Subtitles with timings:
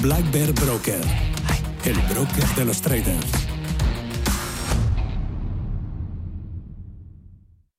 [0.00, 1.00] Black Bear Broker.
[1.84, 3.26] El broker de los traders.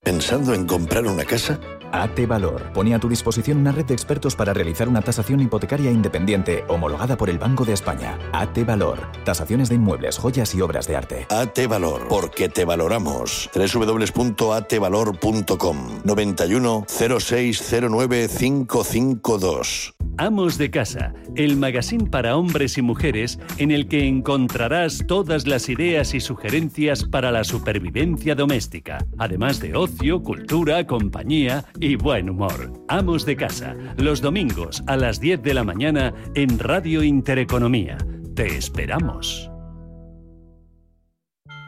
[0.04, 1.60] ¿Pensando en comprar una casa?
[1.94, 5.92] AT Valor pone a tu disposición una red de expertos para realizar una tasación hipotecaria
[5.92, 8.18] independiente homologada por el Banco de España.
[8.32, 8.98] AT Valor.
[9.24, 11.28] Tasaciones de inmuebles, joyas y obras de arte.
[11.30, 13.52] AT Valor, porque te valoramos.
[13.54, 19.94] www.atvalor.com 91 0609 552.
[20.18, 25.70] Amos de Casa, el magazine para hombres y mujeres en el que encontrarás todas las
[25.70, 32.72] ideas y sugerencias para la supervivencia doméstica, además de ocio, cultura, compañía y buen humor.
[32.88, 37.98] Amos de Casa, los domingos a las 10 de la mañana en Radio Intereconomía.
[38.36, 39.53] Te esperamos.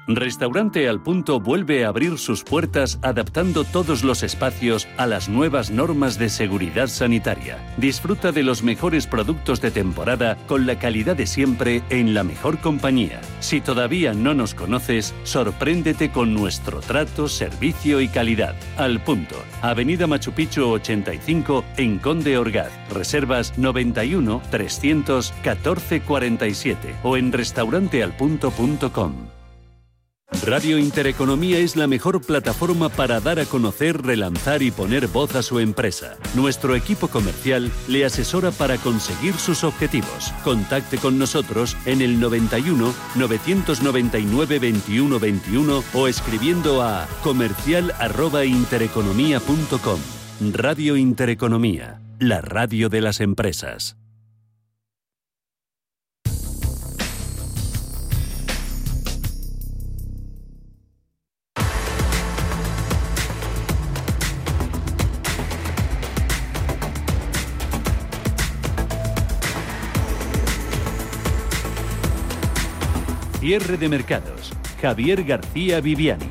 [0.07, 5.71] Restaurante Al Punto vuelve a abrir sus puertas adaptando todos los espacios a las nuevas
[5.71, 7.57] normas de seguridad sanitaria.
[7.77, 12.59] Disfruta de los mejores productos de temporada con la calidad de siempre en la mejor
[12.59, 13.19] compañía.
[13.39, 18.55] Si todavía no nos conoces, sorpréndete con nuestro trato, servicio y calidad.
[18.77, 22.71] Al Punto, Avenida Machu Picchu 85 en Conde Orgaz.
[22.93, 29.34] Reservas 91 314 47 o en restaurantealpunto.com.
[30.43, 35.41] Radio Intereconomía es la mejor plataforma para dar a conocer, relanzar y poner voz a
[35.41, 36.17] su empresa.
[36.35, 40.31] Nuestro equipo comercial le asesora para conseguir sus objetivos.
[40.43, 49.99] Contacte con nosotros en el 91 999 21 21 o escribiendo a comercial@intereconomía.com.
[50.53, 53.97] Radio Intereconomía, la radio de las empresas.
[73.45, 74.53] Cierre de mercados.
[74.81, 76.25] Javier García Viviani.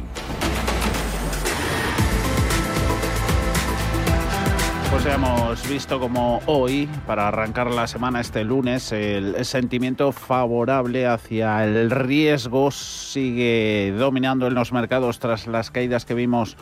[4.90, 11.64] Pues hemos visto como hoy, para arrancar la semana este lunes, el sentimiento favorable hacia
[11.64, 16.56] el riesgo sigue dominando en los mercados tras las caídas que vimos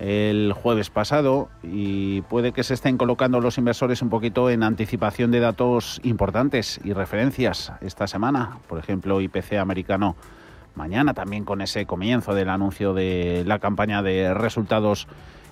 [0.00, 5.30] el jueves pasado y puede que se estén colocando los inversores un poquito en anticipación
[5.30, 8.56] de datos importantes y referencias esta semana.
[8.66, 10.16] Por ejemplo, IPC americano
[10.74, 15.06] mañana también con ese comienzo del anuncio de la campaña de resultados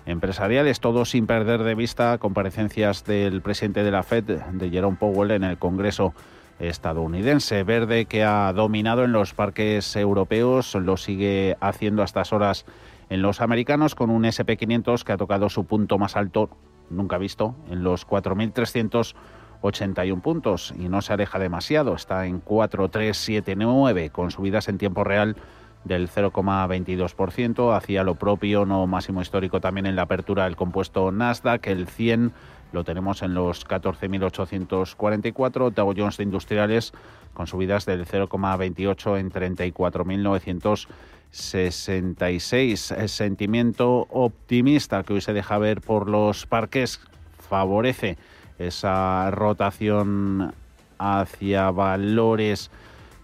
[0.07, 5.33] empresariales, todo sin perder de vista comparecencias del presidente de la Fed, de Jerome Powell,
[5.33, 6.15] en el Congreso
[6.59, 7.63] estadounidense.
[7.65, 12.65] Verde que ha dominado en los parques europeos, lo sigue haciendo a estas horas
[13.11, 16.51] en los americanos con un SP500 que ha tocado su punto más alto
[16.91, 20.75] nunca visto en los 4.381 puntos.
[20.79, 25.37] Y no se aleja demasiado, está en 4.379 con subidas en tiempo real
[25.85, 31.67] del 0,22%, hacía lo propio, no máximo histórico también en la apertura del compuesto Nasdaq,
[31.69, 32.33] el 100
[32.73, 36.93] lo tenemos en los 14.844, Dow Jones de Industriales
[37.33, 40.89] con subidas del 0,28 en 34.900
[41.31, 42.93] 66.
[42.93, 47.01] El sentimiento optimista que hoy se deja ver por los parques
[47.39, 48.17] favorece
[48.59, 50.55] esa rotación
[50.99, 52.71] hacia valores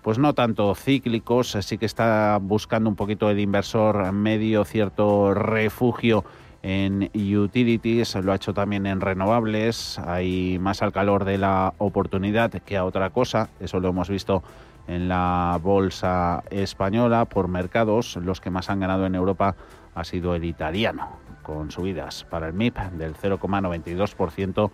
[0.04, 6.26] pues no tanto cíclicos, sí que está buscando un poquito el inversor medio cierto refugio
[6.62, 12.50] en utilities, lo ha hecho también en renovables, hay más al calor de la oportunidad
[12.50, 14.42] que a otra cosa, eso lo hemos visto
[14.86, 18.16] en la bolsa española por mercados.
[18.16, 19.56] Los que más han ganado en Europa
[19.94, 21.08] ha sido el italiano,
[21.42, 24.70] con subidas para el MIP del 0,92%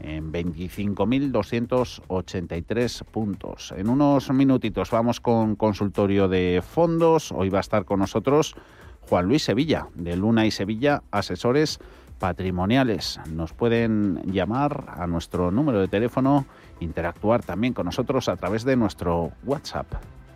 [0.00, 3.72] en 25.283 puntos.
[3.76, 7.32] En unos minutitos vamos con consultorio de fondos.
[7.32, 8.54] Hoy va a estar con nosotros
[9.02, 11.78] Juan Luis Sevilla, de Luna y Sevilla, asesores
[12.20, 13.18] patrimoniales.
[13.32, 16.46] Nos pueden llamar a nuestro número de teléfono
[16.78, 19.86] interactuar también con nosotros a través de nuestro WhatsApp.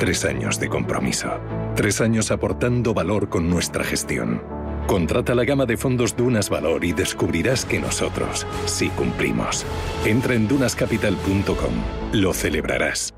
[0.00, 1.28] Tres años de compromiso.
[1.76, 4.42] Tres años aportando valor con nuestra gestión.
[4.86, 9.66] Contrata la gama de fondos Dunas Valor y descubrirás que nosotros sí cumplimos.
[10.06, 11.74] Entra en dunascapital.com.
[12.14, 13.12] Lo celebrarás.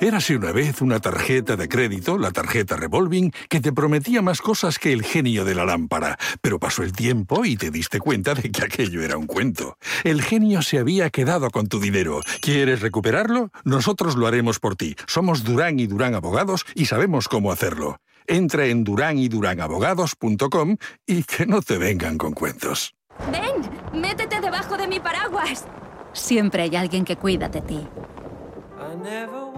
[0.00, 4.78] Érase una vez una tarjeta de crédito, la tarjeta revolving, que te prometía más cosas
[4.78, 8.50] que el genio de la lámpara, pero pasó el tiempo y te diste cuenta de
[8.50, 9.78] que aquello era un cuento.
[10.02, 12.20] El genio se había quedado con tu dinero.
[12.40, 13.50] ¿Quieres recuperarlo?
[13.64, 14.96] Nosotros lo haremos por ti.
[15.06, 18.00] Somos Durán y Durán Abogados y sabemos cómo hacerlo.
[18.26, 20.76] Entra en durányduránabogados.com
[21.06, 22.94] y que no te vengan con cuentos.
[23.30, 25.66] Ven, métete debajo de mi paraguas.
[26.12, 27.86] Siempre hay alguien que cuida de ti.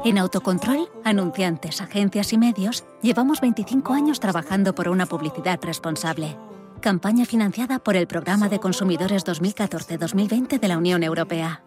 [0.04, 6.36] En Autocontrol, anunciantes, agencias y medios, llevamos 25 años trabajando por una publicidad responsable.
[6.80, 11.62] Campaña financiada por el Programa de Consumidores 2014-2020 de la Unión Europea.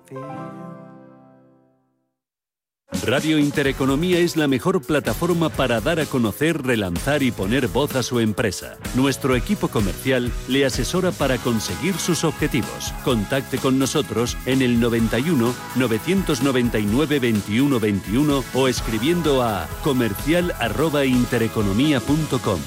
[3.05, 8.03] Radio Intereconomía es la mejor plataforma para dar a conocer, relanzar y poner voz a
[8.03, 8.77] su empresa.
[8.95, 12.93] Nuestro equipo comercial le asesora para conseguir sus objetivos.
[13.03, 22.59] Contacte con nosotros en el 91 999 21 21 o escribiendo a comercial@intereconomía.com.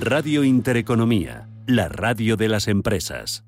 [0.00, 3.45] Radio Intereconomía, la radio de las empresas.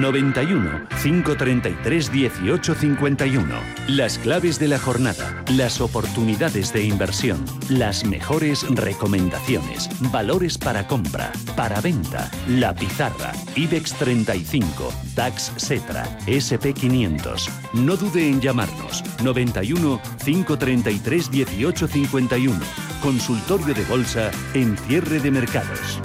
[0.00, 3.46] 91 533 1851.
[3.88, 11.32] Las claves de la jornada, las oportunidades de inversión, las mejores recomendaciones, valores para compra,
[11.56, 17.48] para venta, la pizarra, IBEX 35, DAX Setra, SP 500.
[17.74, 22.58] No dude en llamarnos 91 533 1851.
[23.02, 26.00] Consultorio de bolsa en cierre de mercados.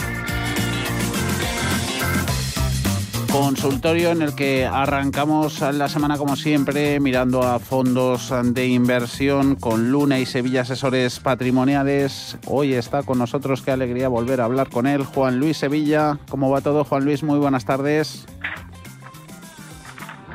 [3.31, 9.89] Consultorio en el que arrancamos la semana como siempre mirando a fondos de inversión con
[9.89, 12.37] Luna y Sevilla Asesores Patrimoniales.
[12.45, 16.17] Hoy está con nosotros, qué alegría volver a hablar con él, Juan Luis Sevilla.
[16.29, 17.23] ¿Cómo va todo, Juan Luis?
[17.23, 18.25] Muy buenas tardes.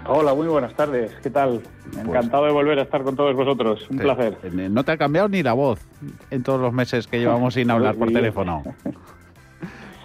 [0.06, 1.12] Hola, muy buenas tardes.
[1.22, 1.62] ¿Qué tal?
[1.98, 3.86] Encantado de volver a estar con todos vosotros.
[3.90, 4.38] Un placer.
[4.70, 5.80] No te ha cambiado ni la voz
[6.30, 8.62] en todos los meses que llevamos sin hablar por teléfono.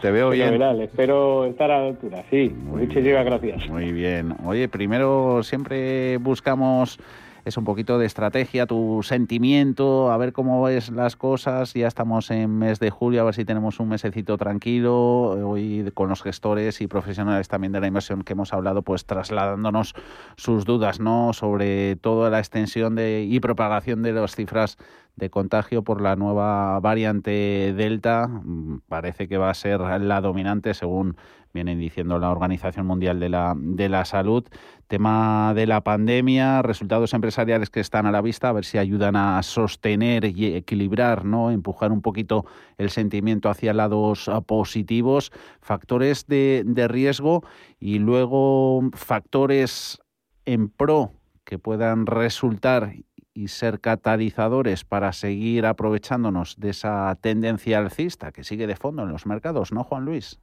[0.01, 0.59] Te veo bien.
[0.81, 2.24] Espero estar a la altura.
[2.30, 3.69] Sí, muchísimas gracias.
[3.69, 4.36] Muy bien.
[4.45, 6.98] Oye, primero siempre buscamos
[7.45, 11.73] es un poquito de estrategia, tu sentimiento, a ver cómo ves las cosas.
[11.73, 15.49] Ya estamos en mes de julio, a ver si tenemos un mesecito tranquilo.
[15.49, 19.95] Hoy con los gestores y profesionales también de la inversión que hemos hablado, pues trasladándonos
[20.35, 21.33] sus dudas, ¿no?
[21.33, 24.77] Sobre toda la extensión de, y propagación de las cifras
[25.15, 28.27] de contagio por la nueva variante Delta.
[28.27, 31.17] Mm, parece que va a ser la dominante según
[31.53, 34.44] viene diciendo la Organización Mundial de la, de la Salud.
[34.88, 39.15] Tema de la pandemia, resultados empresariales que están a la vista, a ver si ayudan
[39.15, 41.51] a sostener y equilibrar, ¿no?
[41.51, 42.45] empujar un poquito
[42.77, 45.31] el sentimiento hacia lados positivos,
[45.62, 47.44] factores de, de riesgo
[47.80, 50.00] y luego factores
[50.45, 51.13] en pro
[51.45, 52.94] que puedan resultar
[53.33, 59.09] y ser catalizadores para seguir aprovechándonos de esa tendencia alcista que sigue de fondo en
[59.09, 60.39] los mercados, ¿no, Juan Luis?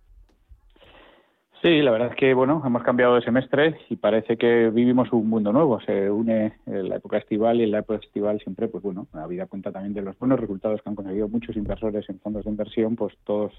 [1.61, 5.29] Sí, la verdad es que bueno, hemos cambiado de semestre y parece que vivimos un
[5.29, 5.81] mundo nuevo.
[5.81, 9.73] Se une la época estival y en la época estival siempre, pues bueno, vida cuenta
[9.73, 13.13] también de los buenos resultados que han conseguido muchos inversores en fondos de inversión, pues
[13.25, 13.53] todos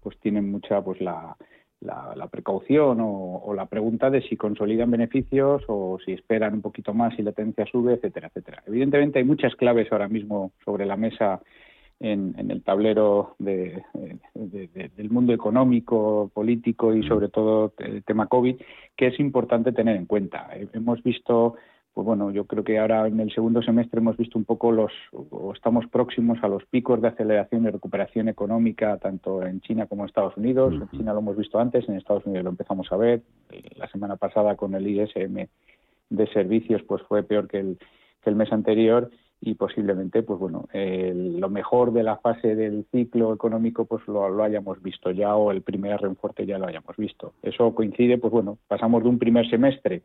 [0.00, 1.36] pues tienen mucha pues la,
[1.82, 7.18] la, precaución o, la pregunta de si consolidan beneficios o si esperan un poquito más
[7.18, 8.62] y la tendencia sube, etcétera, etcétera.
[8.66, 11.40] Evidentemente hay muchas claves ahora mismo sobre la mesa
[12.02, 13.82] en, el tablero de,
[14.34, 18.56] del mundo económico, político y sobre todo el tema COVID
[18.96, 20.48] que es importante tener en cuenta.
[20.72, 21.54] Hemos visto
[21.94, 24.92] pues bueno, yo creo que ahora en el segundo semestre hemos visto un poco los,
[25.12, 30.02] o estamos próximos a los picos de aceleración y recuperación económica, tanto en China como
[30.02, 30.72] en Estados Unidos.
[30.72, 33.22] En China lo hemos visto antes, en Estados Unidos lo empezamos a ver.
[33.76, 35.46] La semana pasada con el ISM
[36.08, 37.78] de servicios, pues fue peor que el,
[38.22, 39.10] que el mes anterior
[39.44, 44.44] y posiblemente, pues bueno, lo mejor de la fase del ciclo económico, pues lo, lo
[44.44, 47.34] hayamos visto ya o el primer reenfuerte ya lo hayamos visto.
[47.42, 50.02] Eso coincide, pues bueno, pasamos de un primer semestre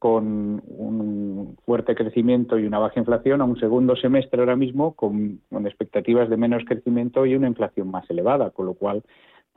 [0.00, 5.42] con un fuerte crecimiento y una baja inflación a un segundo semestre ahora mismo con,
[5.66, 9.02] expectativas de menos crecimiento y una inflación más elevada, con lo cual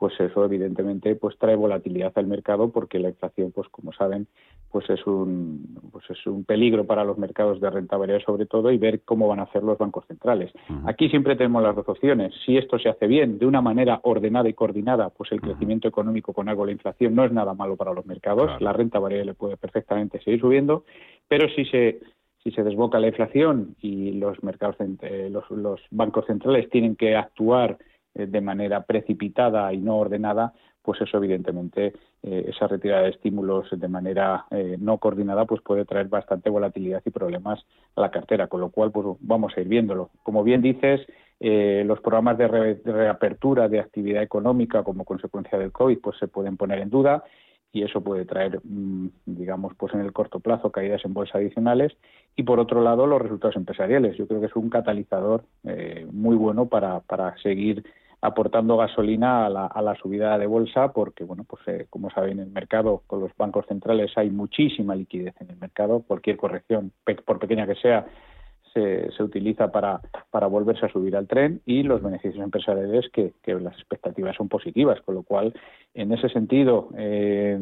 [0.04, 4.26] pues eso evidentemente pues trae volatilidad al mercado porque la inflación pues como saben
[4.70, 8.70] pues es un pues es un peligro para los mercados de renta variable sobre todo
[8.70, 10.52] y ver cómo van a hacer los bancos centrales.
[10.84, 12.34] Aquí siempre tenemos las dos opciones.
[12.44, 16.34] Si esto se hace bien, de una manera ordenada y coordinada, pues el crecimiento económico
[16.34, 18.60] con algo la inflación no es nada malo para los mercados.
[18.60, 20.84] La renta variable puede perfectamente seguir subiendo,
[21.28, 22.00] pero si se
[22.42, 27.16] si se desboca la inflación y los mercados eh, los, los bancos centrales tienen que
[27.16, 27.78] actuar
[28.14, 30.52] de manera precipitada y no ordenada,
[30.84, 35.86] pues eso evidentemente eh, esa retirada de estímulos de manera eh, no coordinada pues puede
[35.86, 37.64] traer bastante volatilidad y problemas
[37.96, 40.10] a la cartera, con lo cual pues vamos a ir viéndolo.
[40.22, 41.00] Como bien dices,
[41.40, 46.58] eh, los programas de, reapertura de actividad económica como consecuencia del COVID pues se pueden
[46.58, 47.24] poner en duda
[47.72, 51.96] y eso puede traer, mm, digamos, pues en el corto plazo caídas en bolsa adicionales.
[52.36, 54.18] Y por otro lado, los resultados empresariales.
[54.18, 55.44] Yo creo que es un catalizador
[56.12, 57.84] muy bueno para, para seguir
[58.24, 62.38] aportando gasolina a la, a la, subida de bolsa porque, bueno, pues eh, como saben,
[62.38, 66.00] en el mercado con los bancos centrales hay muchísima liquidez en el mercado.
[66.00, 66.90] Cualquier corrección,
[67.26, 68.06] por pequeña que sea,
[68.72, 70.00] se, se utiliza para,
[70.30, 74.48] para volverse a subir al tren y los beneficios empresariales que, que las expectativas son
[74.48, 75.52] positivas, con lo cual,
[75.92, 77.58] en ese sentido, eh,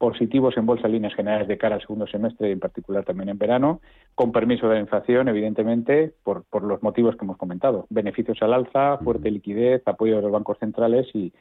[0.00, 3.36] positivos en bolsa líneas generales de cara al segundo semestre y en particular también en
[3.36, 3.82] verano,
[4.14, 7.86] con permiso de la inflación, evidentemente, por, por los motivos que hemos comentado.
[7.90, 11.32] Beneficios al alza, fuerte liquidez, apoyo de los bancos centrales y,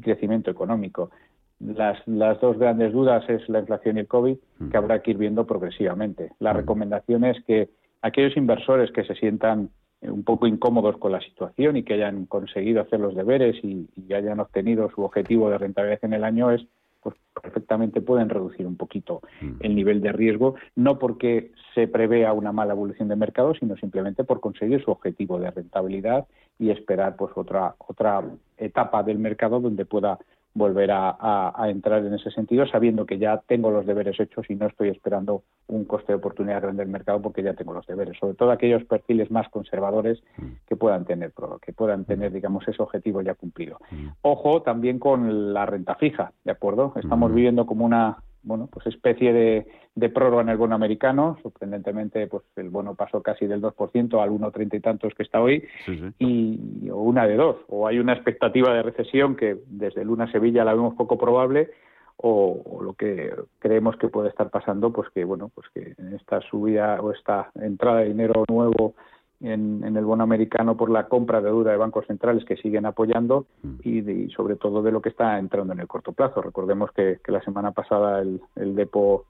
[0.00, 1.10] crecimiento económico.
[1.58, 4.36] Las, las, dos grandes dudas es la inflación y el COVID,
[4.70, 6.32] que habrá que ir viendo progresivamente.
[6.38, 7.68] La recomendación es que
[8.02, 9.70] aquellos inversores que se sientan
[10.02, 14.12] un poco incómodos con la situación y que hayan conseguido hacer los deberes y, y
[14.14, 16.66] hayan obtenido su objetivo de rentabilidad en el año es
[17.06, 19.58] pues perfectamente pueden reducir un poquito mm.
[19.60, 24.24] el nivel de riesgo, no porque se prevea una mala evolución de mercado, sino simplemente
[24.24, 26.26] por conseguir su objetivo de rentabilidad
[26.58, 28.24] y esperar pues otra otra
[28.56, 30.18] etapa del mercado donde pueda
[30.56, 34.66] volver a, entrar en ese sentido, sabiendo que ya tengo los deberes hechos y no
[34.66, 38.16] estoy esperando un coste de oportunidad grande del mercado porque ya tengo los deberes.
[38.18, 40.22] Sobre todo aquellos perfiles más conservadores
[40.66, 43.78] que puedan tener, que puedan tener, digamos, ese objetivo ya cumplido.
[44.22, 46.94] Ojo también con la renta fija, ¿de acuerdo?
[46.96, 51.36] Estamos viviendo como una bueno, pues especie de, de, prórroga en el bono americano.
[51.42, 55.64] Sorprendentemente, pues el bono pasó casi del 2% al 1,30 y tantos que está hoy.
[56.18, 57.56] Y o una de dos.
[57.68, 61.70] O hay una expectativa de recesión que desde Luna Sevilla la vemos poco probable,
[62.18, 67.00] o, lo que creemos que puede estar pasando, pues que bueno, pues que esta subida
[67.00, 68.94] o esta entrada de dinero nuevo
[69.40, 73.46] en, el bono americano por la compra de deuda de bancos centrales que siguen apoyando
[73.62, 73.74] mm.
[73.84, 76.42] y, sobre todo de lo que está entrando en el corto plazo.
[76.42, 78.40] Recordemos que, la semana pasada el,
[78.74, 79.26] depo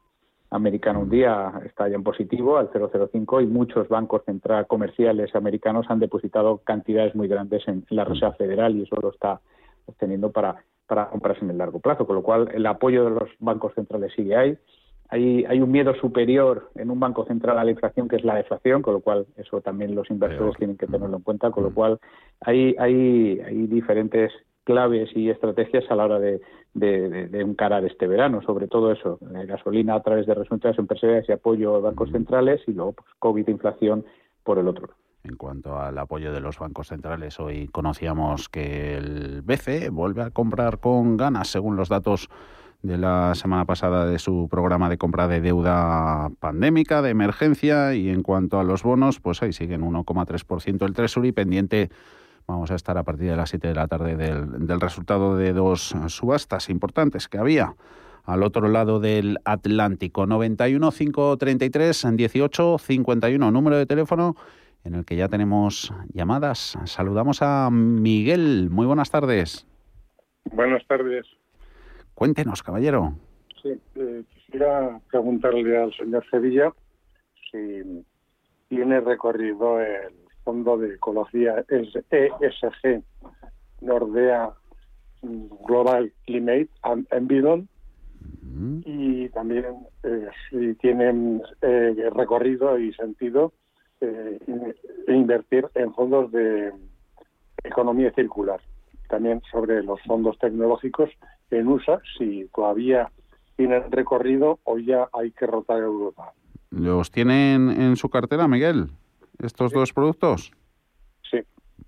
[0.50, 5.86] americano un día está ya en positivo al 0,05 y muchos bancos centrales comerciales americanos
[5.88, 9.40] han depositado cantidades muy grandes en, la Reserva Federal y eso lo está
[9.86, 13.28] obteniendo para, para comprarse en el largo plazo, con lo cual el apoyo de los
[13.40, 14.58] bancos centrales sigue ahí
[15.08, 18.34] hay, hay un miedo superior en un banco central a la inflación, que es la
[18.34, 21.72] deflación, con lo cual eso también los inversores tienen que tenerlo en cuenta, con lo
[21.72, 21.98] cual
[22.40, 24.32] hay, hay, hay diferentes
[24.64, 26.40] claves y estrategias a la hora de,
[26.74, 31.76] de, encarar este verano, sobre todo eso, gasolina a través de resultados empresariales y apoyo
[31.76, 34.04] a bancos centrales y luego pues, COVID, inflación
[34.42, 34.88] por el otro.
[35.22, 40.30] En cuanto al apoyo de los bancos centrales, hoy conocíamos que el BCE vuelve a
[40.30, 42.28] comprar con ganas, según los datos
[42.86, 48.10] de la semana pasada de su programa de compra de deuda pandémica, de emergencia, y
[48.10, 51.90] en cuanto a los bonos, pues ahí siguen 1,3% el Treasury pendiente.
[52.46, 55.52] Vamos a estar a partir de las 7 de la tarde del, del resultado de
[55.52, 57.74] dos subastas importantes que había
[58.24, 60.26] al otro lado del Atlántico.
[60.26, 64.36] 91 533 18 51, número de teléfono
[64.86, 66.78] en el que ya tenemos llamadas.
[66.84, 68.68] Saludamos a Miguel.
[68.70, 69.66] Muy buenas tardes.
[70.52, 71.26] Buenas tardes.
[72.16, 73.12] Cuéntenos, caballero.
[73.62, 76.72] Sí, eh, quisiera preguntarle al señor Sevilla
[77.50, 78.02] si
[78.70, 83.02] tiene recorrido el Fondo de Ecología ESG
[83.82, 84.50] Nordea
[85.20, 86.70] Global Climate
[87.10, 87.68] Envidon
[88.86, 89.66] y también
[90.02, 93.52] eh, si tienen eh, recorrido y sentido
[95.08, 96.72] invertir en fondos de
[97.62, 98.60] economía circular.
[99.08, 101.10] También sobre los fondos tecnológicos
[101.50, 103.10] en USA si todavía
[103.56, 106.32] tienen recorrido o ya hay que rotar Europa.
[106.70, 108.90] ¿Los tienen en su cartera, Miguel,
[109.42, 110.52] estos dos productos?
[111.30, 111.38] Sí.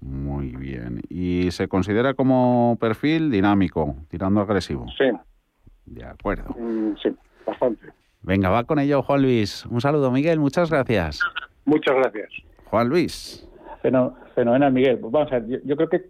[0.00, 1.02] Muy bien.
[1.08, 4.86] ¿Y se considera como perfil dinámico, tirando agresivo?
[4.96, 5.10] Sí.
[5.86, 6.54] De acuerdo.
[6.58, 7.10] Mm, sí,
[7.46, 7.88] bastante.
[8.22, 9.66] Venga, va con ello, Juan Luis.
[9.66, 10.38] Un saludo, Miguel.
[10.38, 11.20] Muchas gracias.
[11.64, 12.30] Muchas gracias.
[12.66, 13.47] Juan Luis.
[13.82, 14.98] Fenomenal, Miguel.
[15.00, 16.04] Vamos a ver, yo, creo que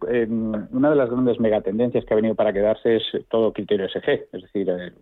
[0.70, 4.42] una de las grandes megatendencias que ha venido para quedarse es todo criterio SG, es
[4.42, 4.92] decir, eh,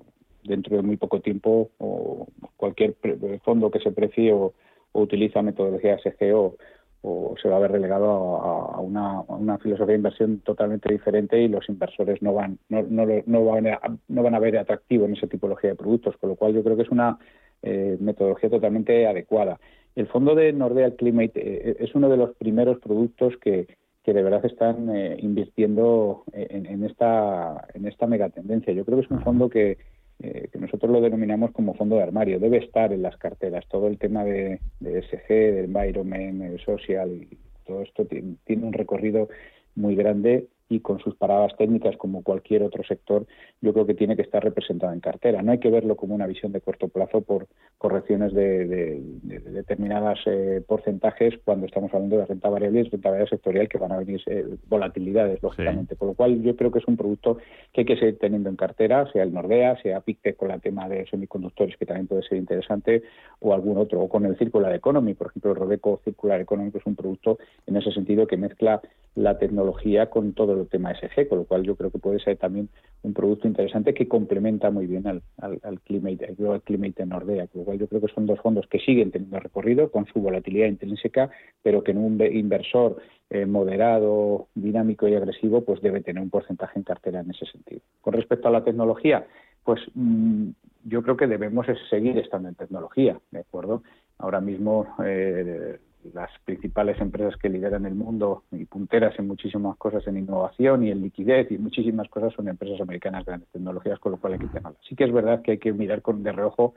[0.42, 2.96] dentro de muy poco tiempo o cualquier
[3.44, 4.54] fondo que se precie o,
[4.92, 6.56] utiliza metodología SG o,
[7.40, 12.20] se va a ver relegado a, una, filosofía de inversión totalmente diferente y los inversores
[12.20, 15.76] no van no, no, van, a, no van a ver atractivo en esa tipología de
[15.76, 17.16] productos, con lo cual yo creo que es una
[17.62, 19.60] eh, metodología totalmente adecuada.
[19.96, 23.66] El fondo de Nordea Climate eh, es uno de los primeros productos que,
[24.04, 28.74] que de verdad están eh, invirtiendo en, en, esta en esta megatendencia.
[28.74, 29.78] Yo creo que es un fondo que,
[30.20, 32.38] eh, que nosotros lo denominamos como fondo de armario.
[32.38, 33.66] Debe estar en las carteras.
[33.68, 38.74] Todo el tema de, de SG, de environment, social y todo esto tiene, tiene un
[38.74, 39.28] recorrido
[39.74, 43.26] muy grande y con sus paradas técnicas como cualquier otro sector,
[43.60, 45.42] yo creo que tiene que estar representado en cartera.
[45.42, 47.46] No hay que verlo como una visión de corto plazo por
[47.78, 53.10] correcciones de, de, de determinadas eh, porcentajes cuando estamos hablando de renta variable y renta
[53.10, 55.94] variable sectorial que van a venir eh, volatilidades, lógicamente.
[55.94, 55.98] Sí.
[55.98, 57.38] Por lo cual yo creo que es un producto
[57.72, 60.88] que hay que seguir teniendo en cartera, sea el Nordea, sea Pictec con el tema
[60.88, 63.02] de semiconductores, que también puede ser interesante,
[63.40, 65.14] o algún otro, o con el Circular Economy.
[65.14, 68.80] Por ejemplo, el Robeco Circular Economy es un producto en ese sentido que mezcla
[69.14, 72.36] la tecnología con todo el tema SG, con lo cual yo creo que puede ser
[72.36, 72.68] también
[73.02, 77.60] un producto interesante que complementa muy bien al, al, Climate, al Climate de Nordea, con
[77.60, 80.68] lo cual yo creo que son dos fondos que siguen teniendo recorrido con su volatilidad
[80.68, 81.30] intrínseca,
[81.62, 82.96] pero que en un inversor
[83.30, 87.80] eh, moderado, dinámico y agresivo, pues debe tener un porcentaje en cartera en ese sentido.
[88.00, 89.26] Con respecto a la tecnología,
[89.64, 90.50] pues mmm,
[90.84, 93.82] yo creo que debemos seguir estando en tecnología, ¿de acuerdo?
[94.18, 95.78] Ahora mismo eh,
[96.14, 100.90] las principales empresas que lideran el mundo y punteras en muchísimas cosas en innovación y
[100.90, 104.38] en liquidez y muchísimas cosas son empresas americanas de grandes tecnologías, con lo cual hay
[104.38, 104.76] que tenerlas.
[104.88, 106.74] Sí que es verdad que hay que mirar con de reojo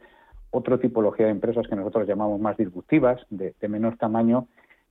[0.52, 4.48] otra tipología de empresas que nosotros llamamos más disruptivas, de, de menor tamaño,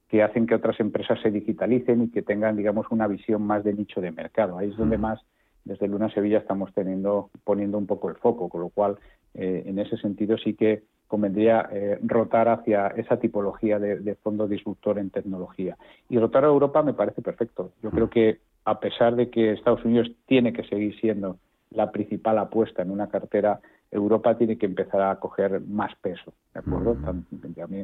[0.09, 3.75] que hacen que otras empresas se digitalicen y que tengan, digamos, una visión más de
[3.75, 4.57] nicho de mercado.
[4.57, 5.21] Ahí es donde más,
[5.65, 8.99] desde Luna Sevilla, estamos teniendo, poniendo un poco el foco, con lo cual,
[9.35, 14.47] eh, en ese sentido, sí que convendría eh, rotar hacia esa tipología de, de, fondo
[14.47, 15.77] disruptor en tecnología.
[16.09, 17.73] Y rotar a Europa me parece perfecto.
[17.83, 21.39] Yo creo que a pesar de que Estados Unidos tiene que seguir siendo
[21.71, 26.61] la principal apuesta en una cartera, Europa tiene que empezar a coger más peso, ¿de
[26.61, 26.95] acuerdo?
[26.97, 27.37] Tanto,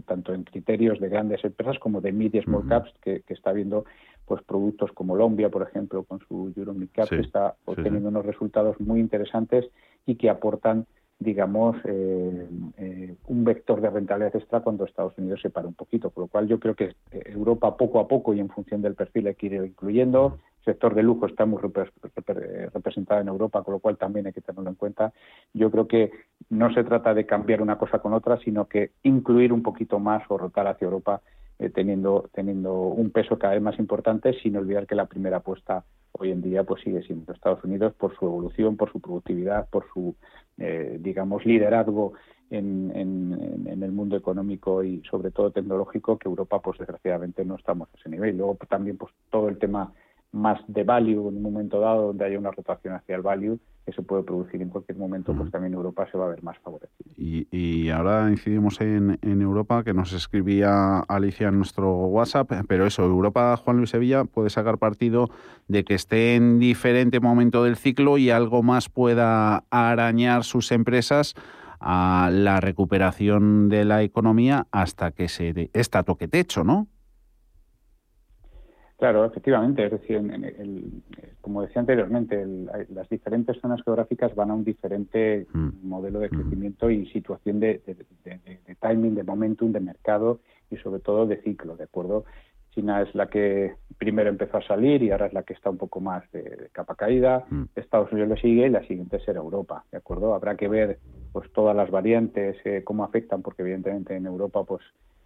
[0.07, 3.53] tanto en criterios de grandes empresas como de mid y small caps, que, que está
[3.53, 3.87] viendo
[4.27, 8.09] pues productos como Lombia, por ejemplo, con su Euro Mid Cap, sí, que está obteniendo
[8.09, 8.15] sí.
[8.15, 9.67] unos resultados muy interesantes
[10.07, 10.87] y que aportan
[11.19, 16.11] digamos, eh, eh, un vector de rentabilidad extra cuando Estados Unidos se para un poquito.
[16.11, 19.29] Por lo cual yo creo que Europa poco a poco y en función del perfil
[19.29, 20.39] hay que ir incluyendo.
[20.59, 24.41] El sector de lujo está muy representado en Europa, con lo cual también hay que
[24.41, 25.13] tenerlo en cuenta.
[25.53, 26.11] Yo creo que
[26.49, 30.23] no se trata de cambiar una cosa con otra, sino que incluir un poquito más
[30.29, 31.21] o rotar hacia Europa
[31.59, 35.85] eh, teniendo, teniendo un peso cada vez más importante, sin olvidar que la primera apuesta
[36.13, 39.87] hoy en día pues sigue siendo Estados Unidos por su evolución, por su productividad, por
[39.93, 40.15] su
[40.59, 42.15] eh, digamos liderazgo
[42.51, 47.57] en, en, en, el mundo económico y sobre todo tecnológico que Europa pues desgraciadamente no
[47.57, 48.37] estamos a ese nivel.
[48.37, 49.93] Luego también pues todo el tema
[50.35, 53.93] más de value en un momento dado donde haya una rotación hacia el value que
[53.93, 57.13] se puede producir en cualquier momento, pues también Europa se va a ver más favorecida.
[57.17, 62.87] Y, y ahora incidimos en, en, Europa, que nos escribía Alicia en nuestro WhatsApp, pero
[62.87, 65.29] eso, Europa, Juan Luis Sevilla, puede sacar partido
[65.69, 71.35] de que esté en diferente momento del ciclo y algo más pueda arañar sus empresas
[71.79, 76.89] a la recuperación de la economía hasta que se esta toque techo, ¿no?
[79.05, 79.85] Claro, efectivamente.
[79.85, 81.03] Es decir, el, el,
[81.43, 85.87] como decía anteriormente, el, las diferentes zonas geográficas van a un diferente mm.
[85.87, 90.41] modelo de crecimiento y situación de, de, de, de, timing, de momentum, de mercado
[90.71, 92.25] y sobre todo de ciclo, ¿de acuerdo?
[92.71, 95.77] China es la que primero empezó a salir y ahora es la que está un
[95.77, 97.45] poco más de, capa caída.
[97.51, 97.65] Mm.
[97.77, 100.35] Estados Unidos le sigue y la siguiente será Europa, ¿de acuerdo?
[100.35, 100.99] Habrá que ver
[101.31, 104.83] pues todas las variantes, eh, cómo afectan, porque evidentemente en Europa pues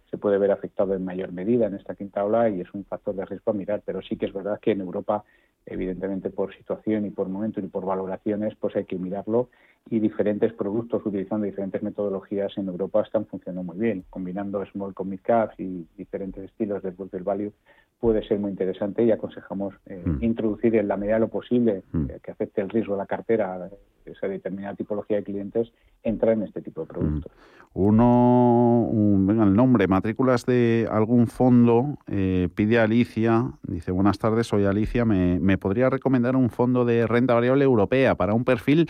[0.09, 3.15] se puede ver afectado en mayor medida en esta quinta ola y es un factor
[3.15, 5.23] de riesgo a mirar, pero sí que es verdad que en Europa,
[5.65, 9.49] evidentemente por situación y por momento y por valoraciones, pues hay que mirarlo
[9.89, 15.09] y diferentes productos utilizando diferentes metodologías en Europa están funcionando muy bien, combinando small con
[15.09, 17.53] mid caps y diferentes estilos de del value
[17.99, 20.23] puede ser muy interesante y aconsejamos eh, mm.
[20.23, 22.05] introducir en la medida de lo posible mm.
[22.09, 23.69] eh, que afecte el riesgo de la cartera
[24.11, 25.71] esa determinada tipología de clientes
[26.03, 27.31] entrar en este tipo de productos.
[27.73, 34.47] Uno, un, venga, el nombre, matrículas de algún fondo, eh, pide Alicia, dice, buenas tardes,
[34.47, 38.89] soy Alicia, ¿me, ¿me podría recomendar un fondo de renta variable europea para un perfil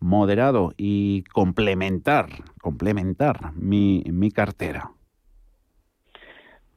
[0.00, 2.28] moderado y complementar,
[2.60, 4.90] complementar mi, mi cartera?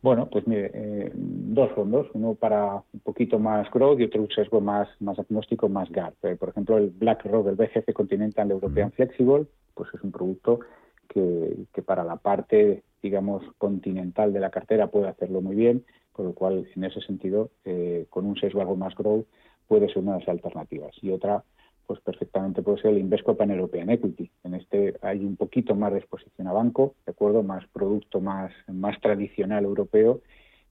[0.02, 4.30] Bueno, pues mire, eh, dos fondos, uno para un poquito más growth y otro un
[4.30, 6.24] sesgo más, más agnóstico, más GARP.
[6.24, 10.60] Eh, por ejemplo, el BlackRock, el BGF Continental European Flexible, pues es un producto
[11.08, 16.26] que, que, para la parte, digamos, continental de la cartera puede hacerlo muy bien, con
[16.26, 19.26] lo cual, en ese sentido, eh, con un sesgo algo más growth,
[19.68, 20.92] puede ser una de las alternativas.
[21.02, 21.44] Y otra,
[21.88, 24.30] pues perfectamente puede ser el Invesco Pan European Equity.
[24.44, 28.52] En este hay un poquito más de exposición a banco, de acuerdo, más producto más,
[28.68, 30.22] más tradicional europeo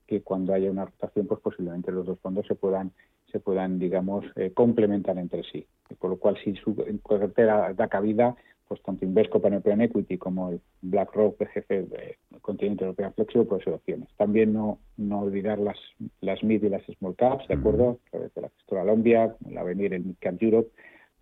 [0.05, 2.91] que cuando haya una rotación, pues posiblemente los dos fondos se puedan,
[3.31, 5.67] se puedan digamos, eh, complementar entre sí.
[5.99, 8.35] Por lo cual, si su cartera da cabida,
[8.67, 13.63] pues tanto Invesco Pan European Equity como el BlackRock PGF de Continente European Flexible pueden
[13.63, 14.09] ser opciones.
[14.17, 15.77] También no, no olvidar las,
[16.21, 17.99] las mid y las small caps, ¿de acuerdo?
[18.07, 20.69] A través de la gestora Colombia, el Avenir, el Mid Cap Europe,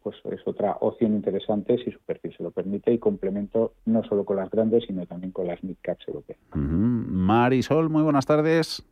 [0.06, 4.24] pues es otra opción interesante si su perfil se lo permite y complemento no solo
[4.24, 6.38] con las grandes, sino también con las mid caps europeas.
[6.54, 8.86] Marisol, muy buenas tardes.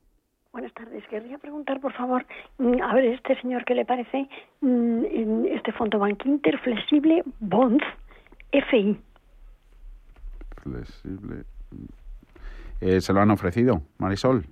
[0.51, 1.03] Buenas tardes.
[1.11, 2.25] Querría preguntar, por favor,
[2.57, 4.27] mm, a ver, este señor, ¿qué le parece
[4.61, 7.85] mm, este fondo Bank Inter Flexible Bonds
[8.51, 8.99] FI?
[10.63, 11.43] Flexible.
[12.81, 14.47] Eh, ¿Se lo han ofrecido, Marisol?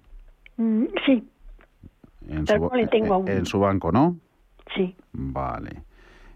[0.57, 1.27] Mm, sí.
[2.29, 4.15] En su, tengo en su banco, ¿no?
[4.75, 4.95] Sí.
[5.13, 5.90] Vale.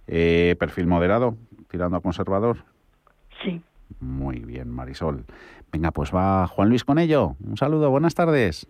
[0.07, 1.35] Eh, ¿Perfil moderado,
[1.69, 2.57] tirando a conservador?
[3.43, 3.61] Sí.
[3.99, 5.25] Muy bien, Marisol.
[5.71, 7.35] Venga, pues va Juan Luis con ello.
[7.43, 8.67] Un saludo, buenas tardes.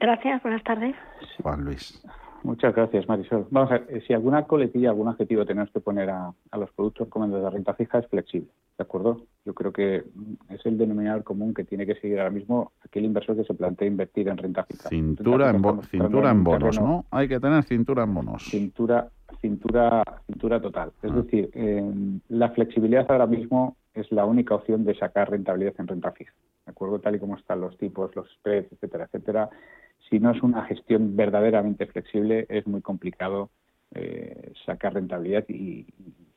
[0.00, 0.94] Gracias, buenas tardes.
[1.42, 2.02] Juan Luis.
[2.46, 3.48] Muchas gracias, Marisol.
[3.50, 7.08] Vamos a ver, eh, si alguna coletilla, algún adjetivo tenemos que poner a, los productos
[7.08, 9.26] como de renta fija es flexible, ¿de acuerdo?
[9.44, 10.04] Yo creo que
[10.48, 13.88] es el denominador común que tiene que seguir ahora mismo aquel inversor que se plantea
[13.88, 14.88] invertir en renta fija.
[14.88, 17.04] Cintura, en, cintura en bonos, ¿no?
[17.10, 18.44] Hay que tener cintura en bonos.
[18.44, 19.08] Cintura,
[19.40, 20.92] cintura, cintura total.
[21.02, 21.16] Es ah.
[21.16, 26.12] decir, eh, la flexibilidad ahora mismo es la única opción de sacar rentabilidad en renta
[26.12, 26.32] fija.
[26.64, 27.00] ¿De acuerdo?
[27.00, 29.50] Tal y como están los tipos, los spreads, etcétera, etcétera
[30.08, 33.50] si no es una gestión verdaderamente flexible, es muy complicado
[33.94, 35.86] eh, sacar rentabilidad y,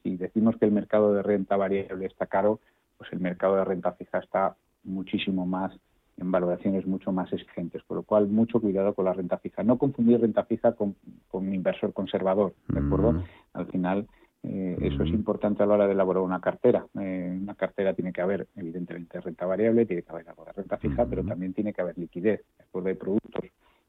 [0.03, 2.61] si decimos que el mercado de renta variable está caro,
[2.97, 5.77] pues el mercado de renta fija está muchísimo más
[6.17, 9.63] en valoraciones mucho más exigentes, con lo cual mucho cuidado con la renta fija.
[9.63, 10.95] No confundir renta fija con,
[11.31, 13.13] un inversor conservador, ¿de acuerdo?
[13.13, 13.23] Mm.
[13.53, 14.07] Al final
[14.43, 15.15] eh, eso es mm.
[15.15, 16.85] importante a la hora de elaborar una cartera.
[16.99, 20.77] Eh, una cartera tiene que haber, evidentemente, renta variable, tiene que haber algo de renta
[20.77, 22.43] fija, pero también tiene que haber liquidez.
[22.57, 23.45] Después de productos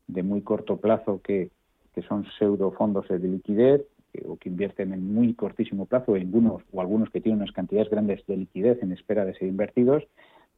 [0.06, 1.50] de muy corto plazo que,
[1.94, 3.82] que son pseudo fondos de liquidez
[4.26, 8.26] o que invierten en muy cortísimo plazo, algunos, o algunos que tienen unas cantidades grandes
[8.26, 10.02] de liquidez en espera de ser invertidos,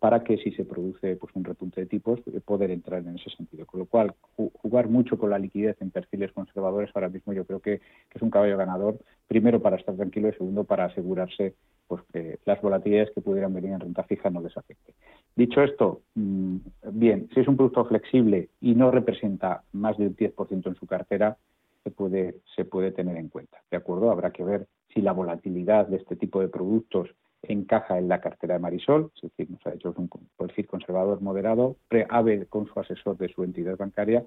[0.03, 3.31] para que si se produce pues un repunte de tipos eh, poder entrar en ese
[3.37, 3.67] sentido.
[3.67, 7.61] Con lo cual, jugar mucho con la liquidez en perfiles conservadores ahora mismo yo creo
[7.61, 7.81] que,
[8.13, 11.55] es un caballo ganador, primero para estar tranquilo y segundo para asegurarse
[11.87, 14.93] pues que las volatilidades que pudieran venir en renta fija no les afecte.
[15.37, 16.57] Dicho esto, mm,
[16.95, 20.87] bien, si es un producto flexible y no representa más de un 10% en su
[20.89, 21.37] cartera,
[21.85, 23.59] se puede, se puede tener en cuenta.
[23.71, 24.11] ¿De acuerdo?
[24.11, 27.09] Habrá que ver si la volatilidad de este tipo de productos
[27.43, 31.77] encaja en la cartera de Marisol, es decir, nos ha hecho un perfil conservador moderado,
[31.89, 34.25] preave con su asesor de su entidad bancaria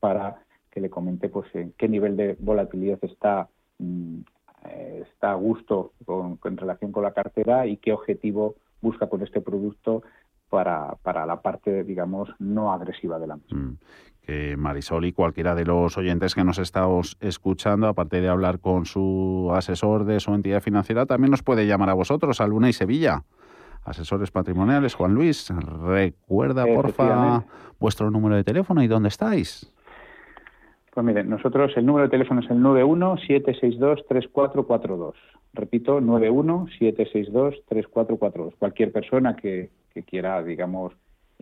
[0.00, 3.48] para que le comente pues en qué nivel de volatilidad está
[3.78, 4.20] mm,
[4.64, 9.22] eh, está a gusto con, en relación con la cartera y qué objetivo busca con
[9.22, 10.02] este producto
[10.48, 13.74] para, para la parte, digamos, no agresiva de la misma.
[14.22, 18.86] Que Marisol y cualquiera de los oyentes que nos estamos escuchando, aparte de hablar con
[18.86, 22.72] su asesor de su entidad financiera, también nos puede llamar a vosotros, a Luna y
[22.72, 23.24] Sevilla.
[23.84, 25.52] Asesores patrimoniales, Juan Luis,
[25.90, 27.44] recuerda porfa
[27.80, 29.72] vuestro número de teléfono y dónde estáis.
[30.94, 35.14] Pues miren, nosotros el número de teléfono es el 917623442.
[35.54, 38.52] Repito, 917623442.
[38.58, 40.92] Cualquier persona que, que quiera, digamos,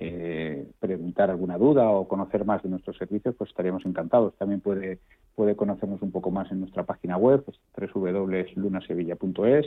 [0.03, 4.35] eh, preguntar alguna duda o conocer más de nuestros servicios, pues estaríamos encantados.
[4.37, 4.99] También puede,
[5.35, 7.45] puede conocernos un poco más en nuestra página web,
[7.77, 9.67] www.lunasevilla.es,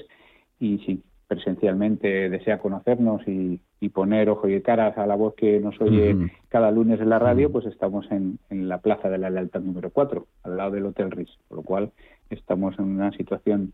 [0.60, 3.62] y si presencialmente desea conocernos y,
[3.94, 6.16] poner ojo y caras a la voz que nos oye
[6.50, 9.92] cada lunes en la radio, pues estamos en, en, la Plaza de la Lealtad número
[9.92, 11.92] 4, al lado del Hotel RIS, por lo cual
[12.30, 13.74] estamos en una situación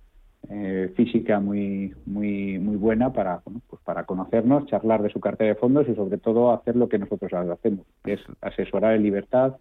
[0.49, 3.55] eh, física muy muy muy buena para pues
[3.89, 7.33] para conocernos, charlar de su cartera de fondos y sobre todo hacer lo que nosotros
[7.33, 9.55] hacemos, que es asesorar en libertad,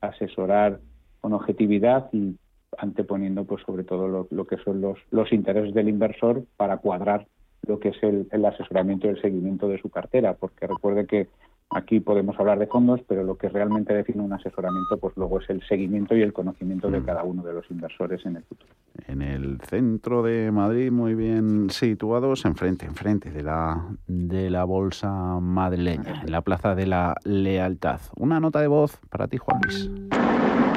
[0.00, 0.78] asesorar
[1.20, 2.36] con objetividad y
[2.78, 7.26] anteponiendo pues sobre todo lo, que son los, los intereses del inversor para cuadrar
[7.66, 11.26] lo que es el, el asesoramiento y el seguimiento de su cartera, porque recuerde que
[11.74, 15.50] Aquí podemos hablar de fondos, pero lo que realmente define un asesoramiento, pues luego es
[15.50, 17.04] el seguimiento y el conocimiento de mm.
[17.04, 18.72] cada uno de los inversores en el futuro.
[19.08, 25.10] En el centro de Madrid, muy bien situados, enfrente, enfrente de la de la bolsa
[25.40, 28.00] madrileña, en la Plaza de la Lealtad.
[28.16, 29.90] Una nota de voz para ti, Juan Luis.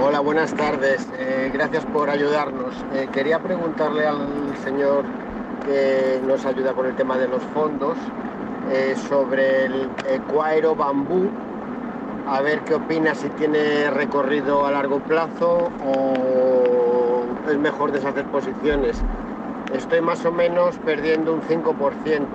[0.04, 1.08] Hola, buenas tardes.
[1.20, 2.74] Eh, gracias por ayudarnos.
[2.94, 5.06] Eh, quería preguntarle al señor
[5.64, 7.98] que nos ayuda con el tema de los fondos
[8.72, 9.90] eh, sobre el
[10.32, 11.30] Cuairo Bambú,
[12.28, 19.02] a ver qué opina, si tiene recorrido a largo plazo o es mejor deshacer posiciones.
[19.74, 22.26] Estoy más o menos perdiendo un 5%.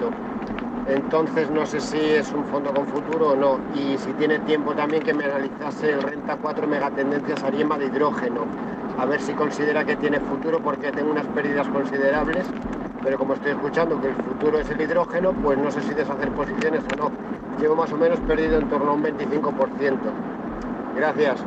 [0.88, 3.59] Entonces no sé si es un fondo con futuro o no.
[3.75, 8.47] Y si tiene tiempo también que me analizase el renta 4 megatendencias Ariema de hidrógeno.
[8.99, 12.47] A ver si considera que tiene futuro porque tengo unas pérdidas considerables.
[13.03, 16.31] Pero como estoy escuchando que el futuro es el hidrógeno, pues no sé si deshacer
[16.31, 17.12] posiciones o no.
[17.61, 19.99] Llevo más o menos perdido en torno a un 25%.
[20.97, 21.45] Gracias.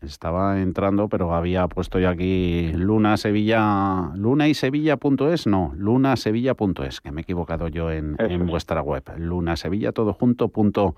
[0.00, 7.12] Estaba entrando, pero había puesto yo aquí Luna Sevilla, Luna y Sevilla.es, no, lunasevilla.es, que
[7.12, 9.04] me he equivocado yo en, en vuestra web.
[9.16, 10.96] Lunasevilla todo junto punto,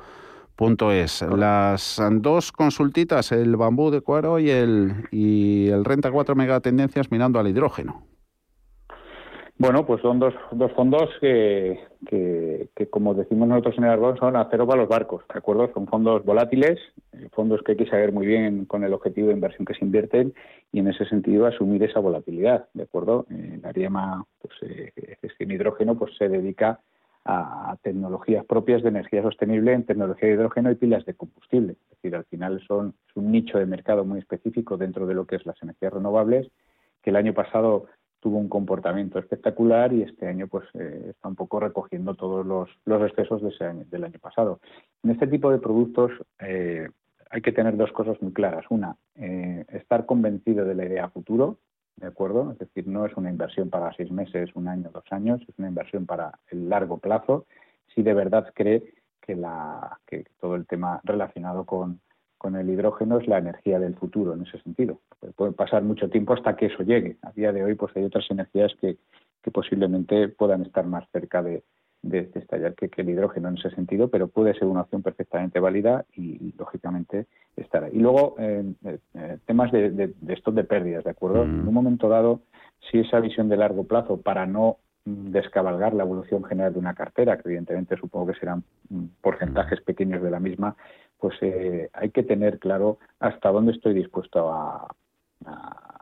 [0.57, 1.21] punto es.
[1.21, 7.39] Las dos consultitas, el bambú de cuero y el, y el renta 4 megatendencias mirando
[7.39, 8.14] al hidrógeno.
[9.57, 11.79] Bueno, pues son dos, dos fondos que,
[12.91, 15.71] como decimos nosotros en el argot, son acero para los barcos, ¿de acuerdo?
[15.73, 16.81] Son fondos volátiles,
[17.13, 19.85] eh, fondos que hay que saber muy bien con el objetivo de inversión que se
[19.85, 20.35] invierten
[20.73, 23.27] y en ese sentido asumir esa volatilidad, ¿de acuerdo?
[23.31, 24.93] Eh, la Ariema, pues, eh,
[25.39, 26.81] en hidrógeno, pues se dedica
[27.25, 31.77] a tecnologías propias de energía sostenible en tecnología de hidrógeno y pilas de combustible.
[31.85, 35.27] Es decir, al final son, es un nicho de mercado muy específico dentro de lo
[35.27, 36.51] que es las energías renovables,
[37.03, 37.87] que el año pasado
[38.25, 42.71] tuvo un comportamiento espectacular y este año pues eh, está un poco recogiendo todos los,
[42.87, 44.61] los excesos de ese año, del año pasado.
[45.03, 46.89] En este tipo de productos eh,
[47.29, 48.65] hay que tener dos cosas muy claras.
[48.71, 51.59] Una, eh, estar convencido de la idea futuro,
[51.97, 52.51] ¿de acuerdo?
[52.53, 55.69] Es decir, no es una inversión para seis meses, un año, dos años, es una
[55.69, 57.45] inversión para el largo plazo,
[57.95, 62.01] si de verdad cree que, la, que todo el tema relacionado con,
[62.45, 65.01] con el hidrógeno es la energía del futuro en ese sentido.
[65.35, 67.17] Puede pasar mucho tiempo hasta que eso llegue.
[67.23, 68.99] A día de hoy pues hay otras energías que,
[69.51, 71.63] posiblemente puedan estar más cerca de,
[72.03, 76.53] estallar que, el hidrógeno en ese sentido, pero puede ser una opción perfectamente válida y,
[76.59, 77.25] lógicamente
[77.57, 77.89] estará.
[77.89, 81.47] Y luego eh, eh, temas de, de, estos de pérdidas, ¿de acuerdo?
[81.47, 81.61] Mm.
[81.61, 82.43] En un momento dado,
[82.91, 84.77] si esa visión de largo plazo para no
[85.07, 88.65] descabalgar la evolución general de una cartera, que evidentemente supongo que serán
[89.21, 90.77] porcentajes pequeños de la misma,
[91.25, 94.87] pues eh, hay que tener claro hasta dónde estoy dispuesto a,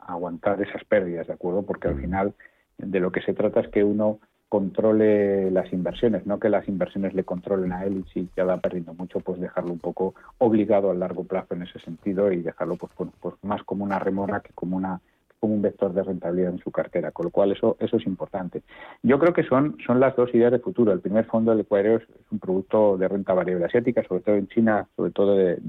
[0.05, 1.63] aguantar esas pérdidas, ¿de acuerdo?
[1.63, 2.33] Porque al final
[2.77, 7.13] de lo que se trata es que uno controle las inversiones, no que las inversiones
[7.13, 10.91] le controlen a él y si ya va perdiendo mucho, pues dejarlo un poco obligado
[10.91, 14.51] a largo plazo en ese sentido y dejarlo pues, pues más como una remora que
[14.51, 14.99] como una
[15.43, 18.61] como un vector de rentabilidad en su cartera, con lo cual eso eso es importante.
[19.01, 20.93] Yo creo que son son las dos ideas de futuro.
[20.93, 24.47] El primer fondo, el Ecuador, es un producto de renta variable asiática, sobre todo en
[24.47, 25.59] China, sobre todo de,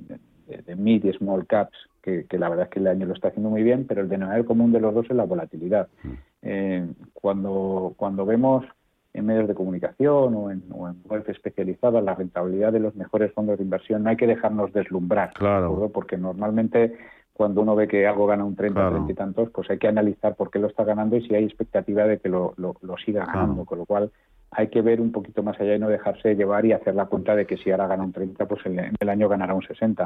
[0.77, 3.65] mid y small caps, que, la verdad es que el año lo está haciendo muy
[3.65, 5.89] bien, pero el denominador común de los dos es la volatilidad.
[6.05, 6.13] Mm.
[6.43, 8.65] Eh, cuando, cuando vemos
[9.13, 13.33] en medios de comunicación o en, o en web especializadas la rentabilidad de los mejores
[13.33, 15.91] fondos de inversión, no hay que dejarnos deslumbrar, claro.
[15.93, 16.97] porque normalmente
[17.35, 20.37] cuando uno ve que algo gana un 30, 30 y tantos, pues hay que analizar
[20.37, 23.65] por qué lo está ganando y si hay expectativa de que lo, lo, siga ganando,
[23.65, 24.13] con lo cual
[24.57, 27.35] hay que ver un poquito más allá y no dejarse llevar y hacer la cuenta
[27.35, 30.05] de que si ahora gana un 30, pues el, el año ganará un 60.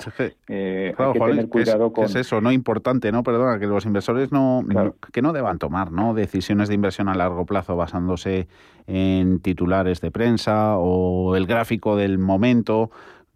[0.49, 2.07] Eh, hay que tener cuidado con...
[2.07, 3.23] Es eso, no importante, ¿no?
[3.23, 4.65] Perdona, que los inversores no,
[5.13, 6.15] que no deban tomar ¿no?
[6.15, 8.49] decisiones de inversión a largo plazo basándose
[8.87, 12.91] en titulares de prensa o el gráfico del momento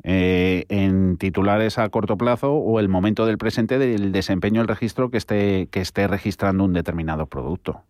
[0.05, 5.11] eh, en titulares a corto plazo o el momento del presente del desempeño del registro
[5.11, 7.83] que esté, que esté registrando un determinado producto.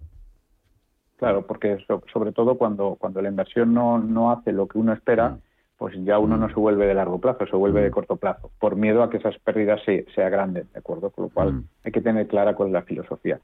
[1.17, 1.79] Claro, porque
[2.13, 5.39] sobre todo cuando, cuando la inversión no, no hace lo que uno espera, mm.
[5.79, 6.51] pues ya uno no mm.
[6.51, 7.93] se vuelve de largo plazo, se vuelve de mm.
[7.93, 11.11] corto plazo, por miedo a que esas pérdidas se, sea granden, ¿de acuerdo?
[11.11, 13.39] Con lo cual hay que tener clara cuál es la filosofía.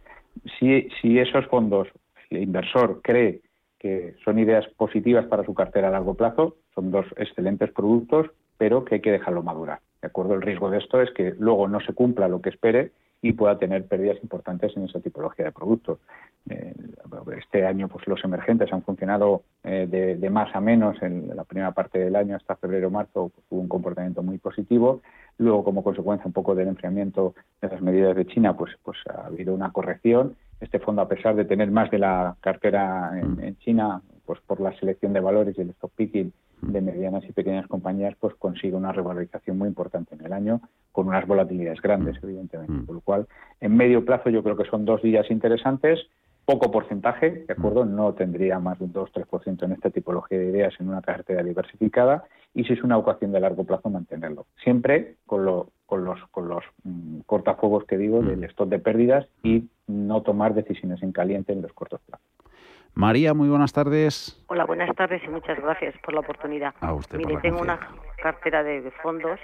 [0.58, 1.86] Si, si esos fondos,
[2.30, 3.42] el inversor cree
[3.78, 8.26] que son ideas positivas para su cartera a largo plazo, son dos excelentes productos,
[8.58, 9.80] pero que hay que dejarlo madurar.
[10.02, 10.34] ¿De acuerdo?
[10.34, 13.58] El riesgo de esto es que luego no se cumpla lo que espere y pueda
[13.58, 15.98] tener pérdidas importantes en esa tipología de productos.
[16.48, 16.72] Eh,
[17.36, 21.72] este año, pues los emergentes han funcionado eh, de, más a menos en la primera
[21.72, 25.02] parte del año hasta febrero-marzo, pues, hubo un comportamiento muy positivo.
[25.38, 29.26] Luego, como consecuencia un poco del enfriamiento de las medidas de China, pues, pues ha
[29.26, 30.36] habido una corrección.
[30.60, 34.60] Este fondo, a pesar de tener más de la cartera en, en China, pues por
[34.60, 38.74] la selección de valores y el stock picking, de medianas y pequeñas compañías, pues consigue
[38.74, 40.60] una revalorización muy importante en el año,
[40.92, 42.26] con unas volatilidades grandes, mm.
[42.26, 42.86] evidentemente.
[42.86, 42.98] Por mm.
[42.98, 43.26] lo cual,
[43.60, 46.00] en medio plazo yo creo que son dos días interesantes,
[46.44, 47.84] poco porcentaje, ¿de acuerdo?
[47.84, 47.94] Mm.
[47.94, 52.24] No tendría más de un 2-3% en esta tipología de ideas en una cartera diversificada
[52.54, 54.46] y si es una ocasión de largo plazo mantenerlo.
[54.64, 56.64] Siempre con, lo, con los, con los
[57.26, 61.72] cortafuegos que digo del stock de pérdidas y no tomar decisiones en caliente en los
[61.72, 62.26] cortos plazos.
[62.94, 64.42] María, muy buenas tardes.
[64.48, 66.74] Hola, buenas tardes y muchas gracias por la oportunidad.
[66.80, 67.78] A usted Mire, tengo una
[68.20, 69.38] cartera de fondos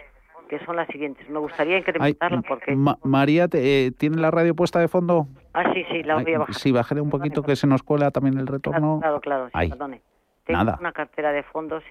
[0.49, 1.29] que son las siguientes.
[1.31, 2.77] Me gustaría incrementarla porque...
[3.05, 5.27] María, eh, ¿tiene la radio puesta de fondo?
[5.55, 6.55] Ah, sí, sí, la voy a bajar.
[6.55, 8.99] Sí, bajaré un poquito que se nos cuela también el retorno.
[9.01, 10.03] Claro, claro, sí, perdone.
[10.45, 10.77] Tengo Nada.
[10.81, 11.83] una cartera de fondos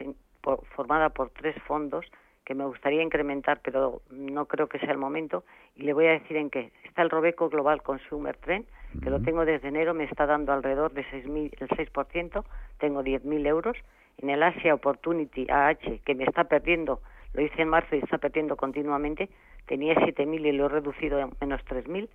[0.41, 2.05] por- formada por tres fondos
[2.45, 5.43] que me gustaría incrementar, pero no creo que sea el momento.
[5.75, 6.71] Y le voy a decir en qué.
[6.83, 8.65] Está el Robeco Global Consumer Trend,
[9.01, 12.43] que lo tengo desde enero, me está dando alrededor de 6.000 el 6%,
[12.77, 13.77] tengo 10.000 euros.
[14.19, 17.01] En el Asia Opportunity AH, que me está perdiendo,
[17.33, 19.29] lo hice en marzo y está perdiendo continuamente,
[19.65, 22.07] tenía 7.000 y lo he reducido a menos 3.000.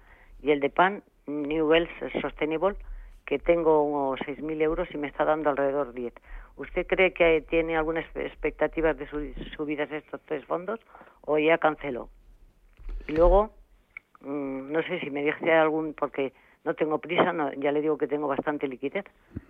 [0.42, 2.76] Y el de PAN, New Wealth Sustainable,
[3.26, 6.14] que tengo unos 6.000 euros y me está dando alrededor 10.
[6.58, 10.80] ¿Usted cree que tiene algunas expectativas de su- subidas de estos tres fondos
[11.22, 12.10] o ya canceló?
[13.06, 13.54] Y luego,
[14.20, 16.32] mm, no sé si me dice algún, porque
[16.64, 19.04] no tengo prisa, no- ya le digo que tengo bastante liquidez.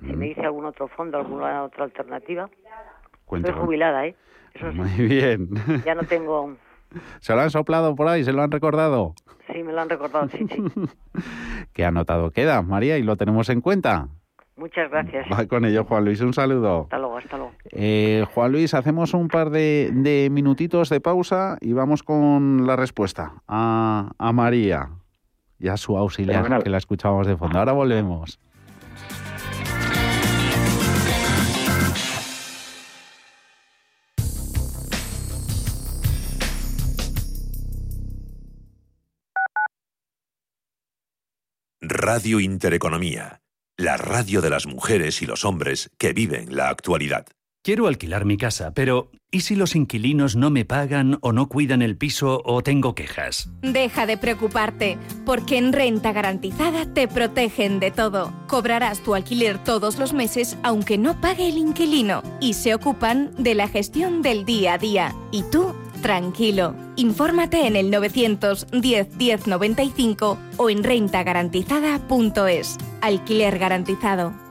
[0.07, 2.49] Si me dice algún otro fondo, alguna otra alternativa.
[3.25, 3.53] Cuéntalo.
[3.55, 4.15] Estoy jubilada, ¿eh?
[4.55, 5.49] Eso sí, Muy bien.
[5.85, 6.57] ya no tengo...
[7.21, 8.23] ¿Se lo han soplado por ahí?
[8.25, 9.15] ¿Se lo han recordado?
[9.51, 10.63] Sí, me lo han recordado, sí, sí.
[11.73, 14.09] Qué anotado queda, María, y lo tenemos en cuenta.
[14.59, 15.27] Muchas gracias.
[15.33, 16.21] Va con ello, Juan Luis.
[16.21, 16.83] Un saludo.
[16.83, 17.53] Hasta luego, hasta luego.
[17.71, 22.75] Eh, Juan Luis, hacemos un par de, de minutitos de pausa y vamos con la
[22.77, 24.91] respuesta a, a María
[25.61, 26.63] y a su auxiliar, Fenomenal.
[26.65, 27.59] que la escuchábamos de fondo.
[27.59, 28.41] Ahora volvemos.
[41.81, 43.41] Radio Intereconomía,
[43.79, 47.27] la radio de las mujeres y los hombres que viven la actualidad.
[47.63, 51.83] Quiero alquilar mi casa, pero ¿y si los inquilinos no me pagan o no cuidan
[51.83, 53.51] el piso o tengo quejas?
[53.63, 58.33] Deja de preocuparte, porque en Renta Garantizada te protegen de todo.
[58.49, 63.55] Cobrarás tu alquiler todos los meses aunque no pague el inquilino y se ocupan de
[63.55, 65.15] la gestión del día a día.
[65.31, 66.75] Y tú, tranquilo.
[66.97, 72.79] Infórmate en el 910 1095 o en rentagarantizada.es.
[73.01, 74.48] Alquiler garantizado.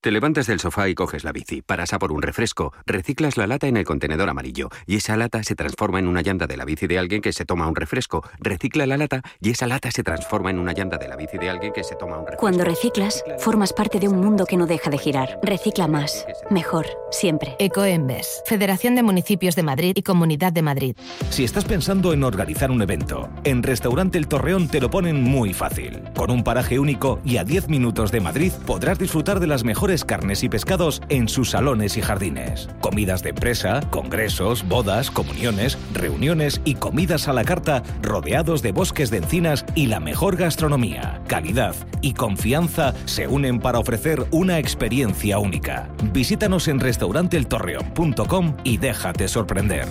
[0.00, 3.48] Te levantas del sofá y coges la bici, paras a por un refresco, reciclas la
[3.48, 6.64] lata en el contenedor amarillo y esa lata se transforma en una llanta de la
[6.64, 10.04] bici de alguien que se toma un refresco, recicla la lata y esa lata se
[10.04, 12.40] transforma en una llanta de la bici de alguien que se toma un refresco.
[12.40, 15.40] Cuando reciclas, formas parte de un mundo que no deja de girar.
[15.42, 17.56] Recicla más, mejor, siempre.
[17.58, 20.96] Ecoembes, Federación de Municipios de Madrid y Comunidad de Madrid.
[21.30, 25.52] Si estás pensando en organizar un evento, en Restaurante El Torreón te lo ponen muy
[25.54, 26.04] fácil.
[26.14, 29.87] Con un paraje único y a 10 minutos de Madrid podrás disfrutar de las mejores
[29.96, 32.68] carnes y pescados en sus salones y jardines.
[32.80, 39.10] Comidas de empresa, congresos, bodas, comuniones, reuniones y comidas a la carta rodeados de bosques
[39.10, 41.22] de encinas y la mejor gastronomía.
[41.26, 45.88] Calidad y confianza se unen para ofrecer una experiencia única.
[46.12, 49.88] Visítanos en restauranteeltorreón.com y déjate sorprender.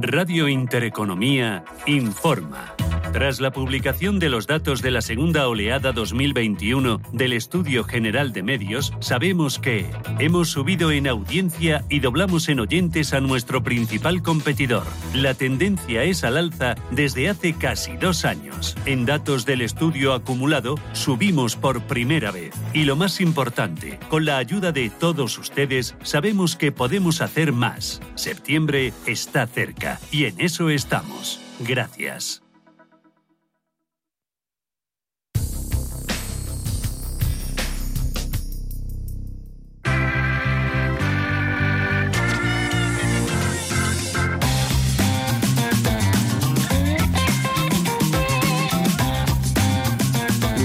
[0.00, 2.74] Radio Intereconomía informa.
[3.14, 8.42] Tras la publicación de los datos de la segunda oleada 2021 del Estudio General de
[8.42, 14.82] Medios, sabemos que hemos subido en audiencia y doblamos en oyentes a nuestro principal competidor.
[15.14, 18.74] La tendencia es al alza desde hace casi dos años.
[18.84, 22.52] En datos del estudio acumulado, subimos por primera vez.
[22.72, 28.02] Y lo más importante, con la ayuda de todos ustedes, sabemos que podemos hacer más.
[28.16, 31.40] Septiembre está cerca y en eso estamos.
[31.60, 32.43] Gracias.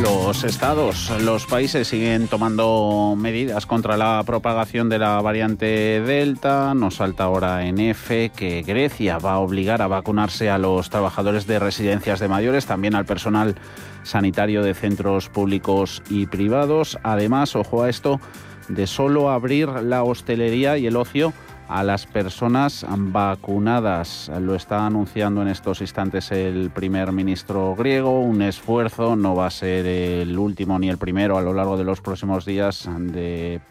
[0.01, 6.73] Los estados, los países siguen tomando medidas contra la propagación de la variante Delta.
[6.73, 11.47] Nos salta ahora en F que Grecia va a obligar a vacunarse a los trabajadores
[11.47, 13.55] de residencias de mayores, también al personal
[14.03, 16.97] sanitario de centros públicos y privados.
[17.03, 18.21] Además, ojo a esto,
[18.69, 21.33] de solo abrir la hostelería y el ocio
[21.69, 24.31] a las personas vacunadas.
[24.41, 28.21] Lo está anunciando en estos instantes el primer ministro griego.
[28.21, 31.83] Un esfuerzo, no va a ser el último ni el primero a lo largo de
[31.83, 33.61] los próximos días de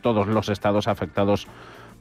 [0.00, 1.48] todos los estados afectados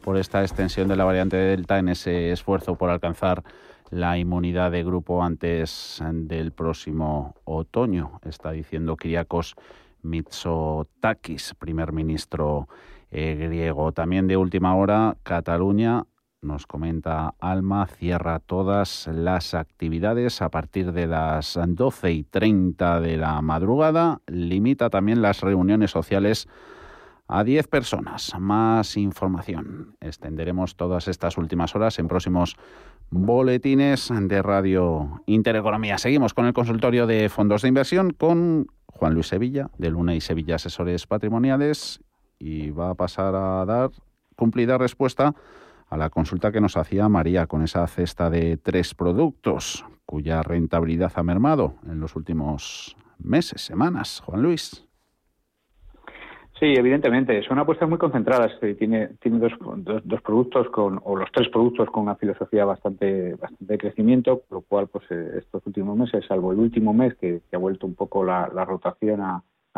[0.04, 3.44] por esta extensión de la variante Delta en ese esfuerzo por alcanzar
[3.90, 9.56] la inmunidad de grupo antes del próximo otoño, está diciendo Kyriakos
[10.04, 12.70] Mitsotakis, primer ministro
[13.12, 13.92] eh, griego.
[13.92, 16.04] También de última hora, Cataluña,
[16.42, 23.18] nos comenta Alma, cierra todas las actividades a partir de las 12 y 30 de
[23.18, 26.48] la madrugada, limita también las reuniones sociales
[27.28, 28.34] a 10 personas.
[28.40, 29.98] Más información.
[30.00, 32.56] Extenderemos todas estas últimas horas en próximos
[33.10, 35.98] boletines de Radio Intereconomía.
[35.98, 40.22] Seguimos con el consultorio de fondos de inversión con Juan Luis Sevilla, de Luna y
[40.22, 42.00] Sevilla Asesores Patrimoniales
[42.40, 43.92] y va a pasar a dar
[44.36, 45.36] cumplida respuesta
[45.90, 51.12] a la consulta que nos hacía María con esa cesta de tres productos cuya rentabilidad
[51.16, 54.22] ha mermado en los últimos meses, semanas.
[54.26, 54.90] Juan Luis.
[56.60, 57.42] Sí, evidentemente.
[57.44, 58.52] Son apuestas muy concentradas.
[58.78, 59.54] Tiene, tiene dos,
[60.04, 64.62] dos, productos con, o los tres productos con una filosofía bastante, bastante de crecimiento, lo
[64.62, 68.26] cual, pues eh, estos últimos meses, salvo el último mes que, ha vuelto un poco
[68.26, 69.22] la, rotación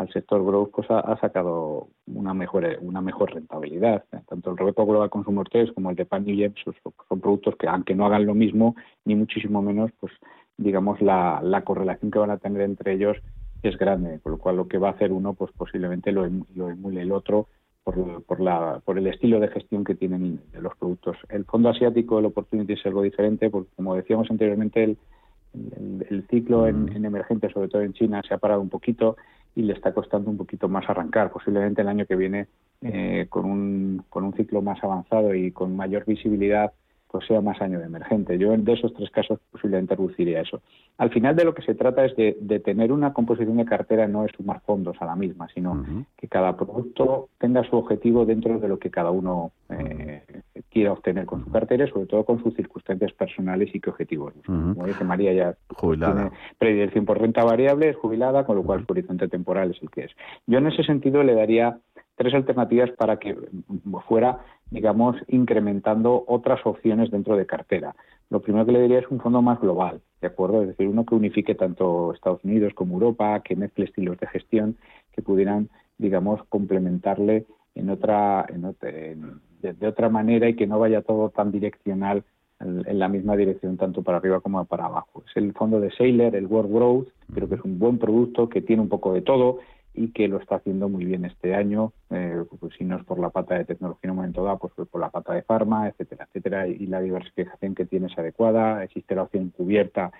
[0.02, 4.04] al sector growth, pues ha, sacado una mejor, una mejor rentabilidad.
[4.28, 6.74] Tanto el Robeco Global Consumer 3 como el de Pan New son,
[7.08, 10.12] son productos que, aunque no hagan lo mismo, ni muchísimo menos, pues
[10.56, 13.16] digamos la, la correlación que van a tener entre ellos
[13.62, 16.68] es grande, con lo cual lo que va a hacer uno, pues posiblemente lo, lo
[16.68, 17.46] emule el otro
[17.84, 21.16] por, por, la, por el estilo de gestión que tienen los productos.
[21.28, 24.98] El fondo asiático, el Opportunity es algo diferente, porque como decíamos anteriormente, el,
[25.54, 29.16] el, ciclo en, en, emergente, sobre todo en China, se ha parado un poquito
[29.54, 31.30] y le está costando un poquito más arrancar.
[31.30, 32.48] Posiblemente el año que viene,
[32.80, 36.72] eh, con, un, con un ciclo más avanzado y con mayor visibilidad,
[37.12, 38.38] pues sea más año de emergente.
[38.38, 40.62] Yo de esos tres casos posiblemente reduciría eso.
[40.96, 44.24] Al final de lo que se trata es de, tener una composición de cartera, no
[44.24, 45.84] es sumar fondos a la misma, sino
[46.16, 50.22] que cada producto tenga su objetivo dentro de lo que cada uno eh,
[50.70, 54.32] quiera obtener con su cartera y sobre todo con sus circunstancias personales y qué objetivos.
[54.46, 56.14] Como dice María, ya jubilada.
[56.14, 59.90] tiene predilección por renta variable, es jubilada, con lo cual su horizonte temporal es el
[59.90, 60.12] que es.
[60.46, 61.78] Yo en ese sentido le daría
[62.16, 63.36] tres alternativas para que
[64.06, 64.38] fuera,
[64.72, 67.94] digamos, incrementando otras opciones dentro de cartera.
[68.30, 70.62] Lo primero que le diría es un fondo más global, ¿de acuerdo?
[70.62, 74.76] Es decir, uno que unifique tanto Estados Unidos como Europa, que mezcle estilos de gestión
[75.12, 75.68] que pudieran,
[75.98, 77.44] digamos, complementarle
[77.74, 78.62] en otra, en
[79.60, 82.24] de, otra manera y que no vaya todo tan direccional
[82.60, 85.22] en, la misma dirección tanto para arriba como para abajo.
[85.28, 88.62] Es el fondo de Sailor, el World Growth, creo que es un buen producto que
[88.62, 89.58] tiene un poco de todo
[89.94, 93.18] y que lo está haciendo muy bien este año, eh, pues si no es por
[93.18, 96.26] la pata de tecnología en un momento dado, pues por la pata de farma, etcétera,
[96.28, 100.12] etcétera, y la diversificación que tiene es adecuada, existe la opción cubierta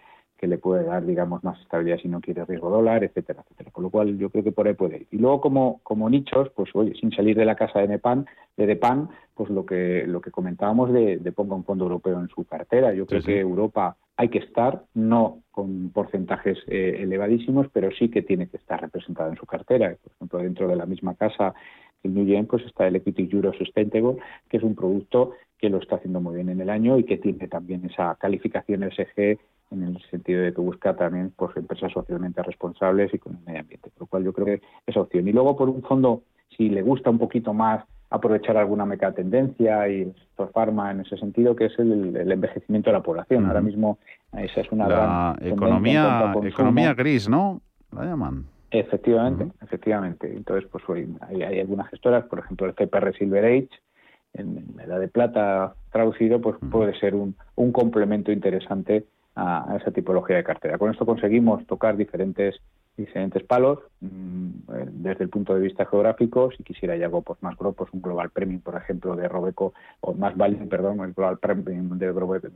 [0.42, 3.70] que le puede dar, digamos, más estabilidad si no quiere riesgo dólar, etcétera, etcétera.
[3.70, 5.06] Con lo cual yo creo que por ahí puede ir.
[5.12, 8.26] Y luego como, como nichos, pues oye, sin salir de la casa de Nepan,
[8.56, 12.26] de Depan, pues lo que, lo que comentábamos de, de ponga un fondo europeo en
[12.26, 12.92] su cartera.
[12.92, 18.22] Yo creo que Europa hay que estar, no con porcentajes eh, elevadísimos, pero sí que
[18.22, 19.94] tiene que estar representado en su cartera.
[20.02, 21.54] Por ejemplo, dentro de la misma casa
[22.02, 24.16] el New Gen, pues está el Equity Euro Sustainable,
[24.48, 27.18] que es un producto que lo está haciendo muy bien en el año y que
[27.18, 29.38] tiene también esa calificación SG
[29.72, 33.60] en el sentido de que busca también pues, empresas socialmente responsables y con el medio
[33.60, 35.26] ambiente, por lo cual yo creo que es opción.
[35.28, 36.22] Y luego, por un fondo,
[36.56, 41.16] si le gusta un poquito más aprovechar alguna megatendencia y el sector farma en ese
[41.16, 43.46] sentido, que es el, envejecimiento de la población.
[43.46, 43.98] Ahora mismo
[44.32, 47.60] esa es una la economía, economía gris, ¿no?
[47.90, 48.44] La llaman.
[48.70, 50.32] Efectivamente, efectivamente.
[50.34, 50.84] Entonces, pues
[51.28, 53.70] hay, hay, algunas gestoras, por ejemplo, el CPR Silver Age,
[54.34, 59.04] en, la edad de plata traducido, pues puede ser un, un complemento interesante
[59.34, 60.78] a, esa tipología de cartera.
[60.78, 62.60] Con esto conseguimos tocar diferentes
[62.96, 67.42] diferentes palos mm, eh, desde el punto de vista geográfico si quisiera ya algo pues
[67.42, 71.38] más grupo un global premium por ejemplo de Robeco o más value perdón el global
[71.38, 72.12] premium de,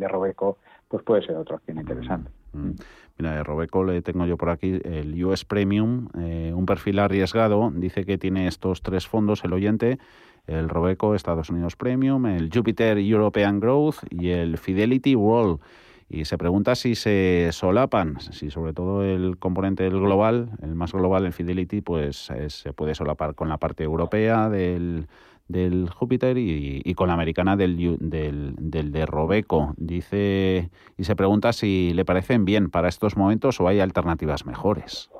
[0.06, 0.58] Robeco
[0.88, 2.70] pues puede ser otra opción interesante mm.
[3.18, 7.70] mira de Robeco le tengo yo por aquí el US Premium eh, un perfil arriesgado
[7.74, 9.98] dice que tiene estos tres fondos el oyente
[10.46, 15.60] el Robeco Estados Unidos Premium el Jupiter European Growth y el Fidelity World
[16.08, 20.92] y se pregunta si se solapan, si sobre todo el componente del global, el más
[20.92, 25.08] global, el Fidelity, pues se puede solapar con la parte europea del,
[25.48, 29.74] del Júpiter y, con la americana del, del, del, de Robeco.
[29.76, 35.10] Dice y se pregunta si le parecen bien para estos momentos o hay alternativas mejores.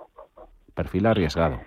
[0.75, 1.61] Perfil arriesgado.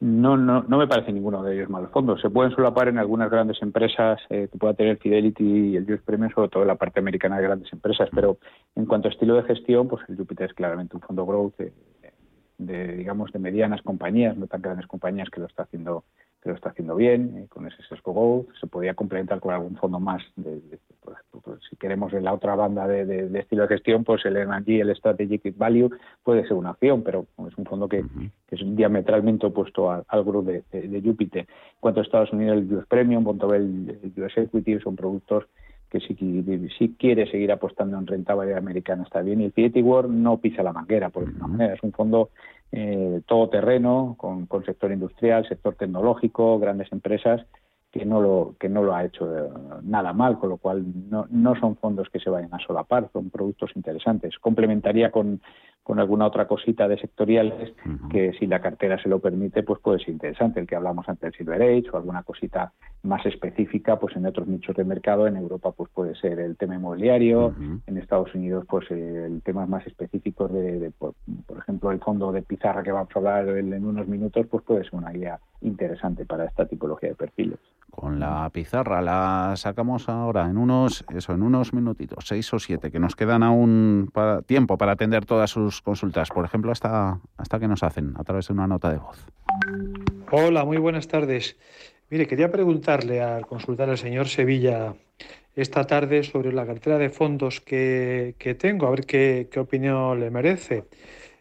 [0.00, 2.16] No, no, no me parece ninguno de ellos mal fondo.
[2.18, 6.02] Se pueden solapar en algunas grandes empresas eh, que pueda tener Fidelity y el US
[6.02, 8.08] Premium, sobre todo en la parte americana de grandes empresas.
[8.14, 8.38] Pero
[8.76, 11.54] en cuanto a estilo de gestión, pues el Jupiter es claramente un fondo growth
[12.58, 16.04] de, digamos, de medianas compañías, no tan grandes compañías que lo está haciendo
[16.40, 18.54] que lo está haciendo bien, eh, con ese sesgo growth.
[18.60, 20.60] Se podría complementar con algún fondo más de,
[21.48, 24.94] pues, si queremos en la otra banda de, estilo de gestión, pues el M&G, el
[24.94, 25.90] Strategic Value,
[26.22, 28.04] puede ser una opción, pero es un fondo que,
[28.50, 31.40] es diametralmente opuesto al, al grupo de, Júpiter.
[31.40, 35.46] En cuanto a Estados Unidos, el US Premium, Bontobel, el US Equity, son productos
[35.88, 36.14] que si,
[36.76, 39.40] si, quiere seguir apostando en renta variable americana está bien.
[39.40, 41.72] Y el Fiat World no pisa la manguera, por decirlo manera.
[41.72, 42.28] Es un fondo
[42.72, 47.46] eh, todoterreno, con, con sector industrial, sector tecnológico, grandes empresas,
[47.90, 49.48] que no lo que no lo ha hecho eh,
[49.82, 53.30] nada mal, con lo cual no, no son fondos que se vayan a solapar, son
[53.30, 54.38] productos interesantes.
[54.38, 55.40] Complementaría con,
[55.88, 57.72] con alguna otra cosita de sectoriales
[58.10, 60.60] que si la cartera se lo permite, pues puede ser interesante.
[60.60, 62.74] El que hablamos antes del Silver Age o alguna cosita
[63.04, 66.74] más específica, pues en otros nichos de mercado, en Europa pues puede ser el tema
[66.74, 67.54] inmobiliario,
[67.86, 71.14] en Estados Unidos pues el tema más específico de, por,
[71.56, 74.94] ejemplo, el fondo de pizarra que vamos a hablar en unos minutos, pues puede ser
[74.94, 77.58] una guía interesante para esta tipología de perfiles
[77.90, 79.02] con la pizarra.
[79.02, 83.42] La sacamos ahora en unos, eso, en unos minutitos, seis o siete, que nos quedan
[83.42, 86.28] aún para, tiempo para atender todas sus consultas.
[86.28, 89.26] Por ejemplo, hasta, hasta que nos hacen a través de una nota de voz.
[90.30, 91.56] Hola, muy buenas tardes.
[92.10, 94.94] Mire, quería preguntarle al consultar al señor Sevilla
[95.56, 100.84] esta tarde sobre la cartera de fondos que, tengo, a ver qué, opinión le merece.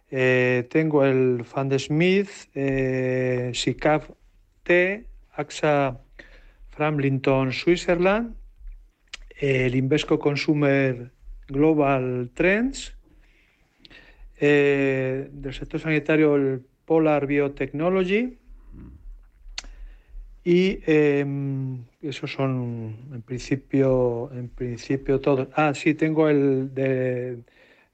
[0.09, 4.09] Eh, tengo el Fund Smith, eh, SICAF
[4.63, 5.05] T,
[5.35, 5.99] AXA
[6.69, 8.35] Framlington, Switzerland,
[9.39, 11.11] el Invesco Consumer
[11.47, 12.95] Global Trends,
[14.39, 18.37] eh, del sector sanitario el Polar Biotechnology.
[20.45, 25.49] Y em, esos son en principio en principio todos.
[25.53, 27.39] Ah, sí, tengo el de,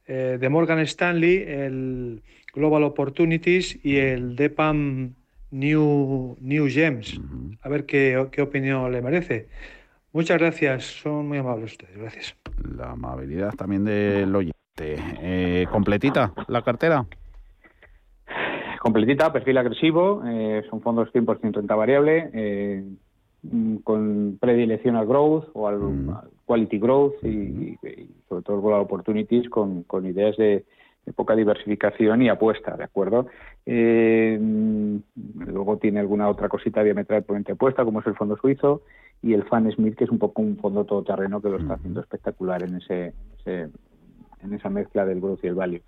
[0.08, 2.22] eh, de Morgan Stanley, el
[2.54, 5.14] Global Opportunities y el DEPAM
[5.52, 7.20] New, New Gems.
[7.62, 9.48] A ver qué, qué opinión le merece.
[10.14, 12.36] Muchas gracias, son muy amables ustedes, gracias.
[12.78, 14.54] La amabilidad también del oyente.
[14.78, 17.06] Eh, ¿Completita la cartera?
[18.80, 22.84] Completita, perfil agresivo, eh, son fondos 100% renta variable, eh,
[23.84, 26.18] con predilección al growth o al, mm.
[26.46, 27.78] Quality growth y,
[28.28, 30.66] sobre todo el opportunities con, con ideas de,
[31.06, 33.28] de poca diversificación y apuesta, ¿de acuerdo?
[33.66, 34.40] Eh,
[35.46, 38.84] luego tiene alguna otra cosita diametralmente opuesta, como es el fondo suizo,
[39.22, 42.02] y el Fan Smith, que es un poco un fondo todoterreno que lo está haciendo
[42.02, 43.14] espectacular en ese,
[43.46, 45.82] en esa mezcla del growth y el value.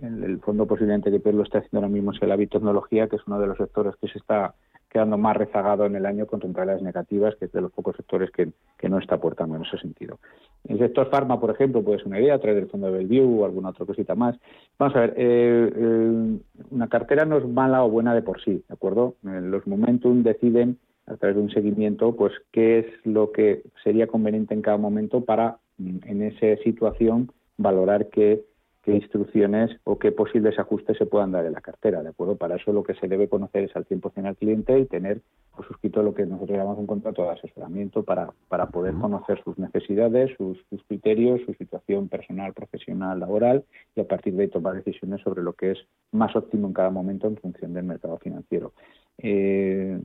[0.00, 3.26] El, fondo posiblemente que lo está haciendo ahora mismo es el Habit Tecnología, que es
[3.26, 4.54] uno de los sectores que se está
[4.98, 8.32] quedando más rezagado en el año con rentabilidades negativas, que es de los pocos sectores
[8.32, 8.50] que,
[8.88, 10.18] no está aportando en ese sentido.
[10.66, 13.42] El sector farma, por ejemplo, puede ser una idea a través del fondo de Bellevue
[13.42, 14.36] o alguna otra cosita más.
[14.76, 16.38] Vamos a ver, eh, eh,
[16.70, 19.14] una cartera no es mala o buena de por sí, ¿de acuerdo?
[19.22, 24.54] Los momentum deciden a través de un seguimiento, pues qué es lo que sería conveniente
[24.54, 28.42] en cada momento para, en esa situación, valorar que
[28.88, 32.36] qué instrucciones o qué posibles ajustes se puedan dar en la cartera, ¿de acuerdo?
[32.36, 35.20] Para eso lo que se debe conocer es al 100% al cliente y tener
[35.54, 39.58] por suscrito lo que nosotros llamamos un contrato de asesoramiento para, para poder conocer sus
[39.58, 43.64] necesidades, sus, criterios, su situación personal, profesional, laboral
[43.94, 45.78] y a partir de ahí tomar decisiones sobre lo que es
[46.12, 48.72] más óptimo en cada momento en función del mercado financiero.
[49.18, 50.00] Eh,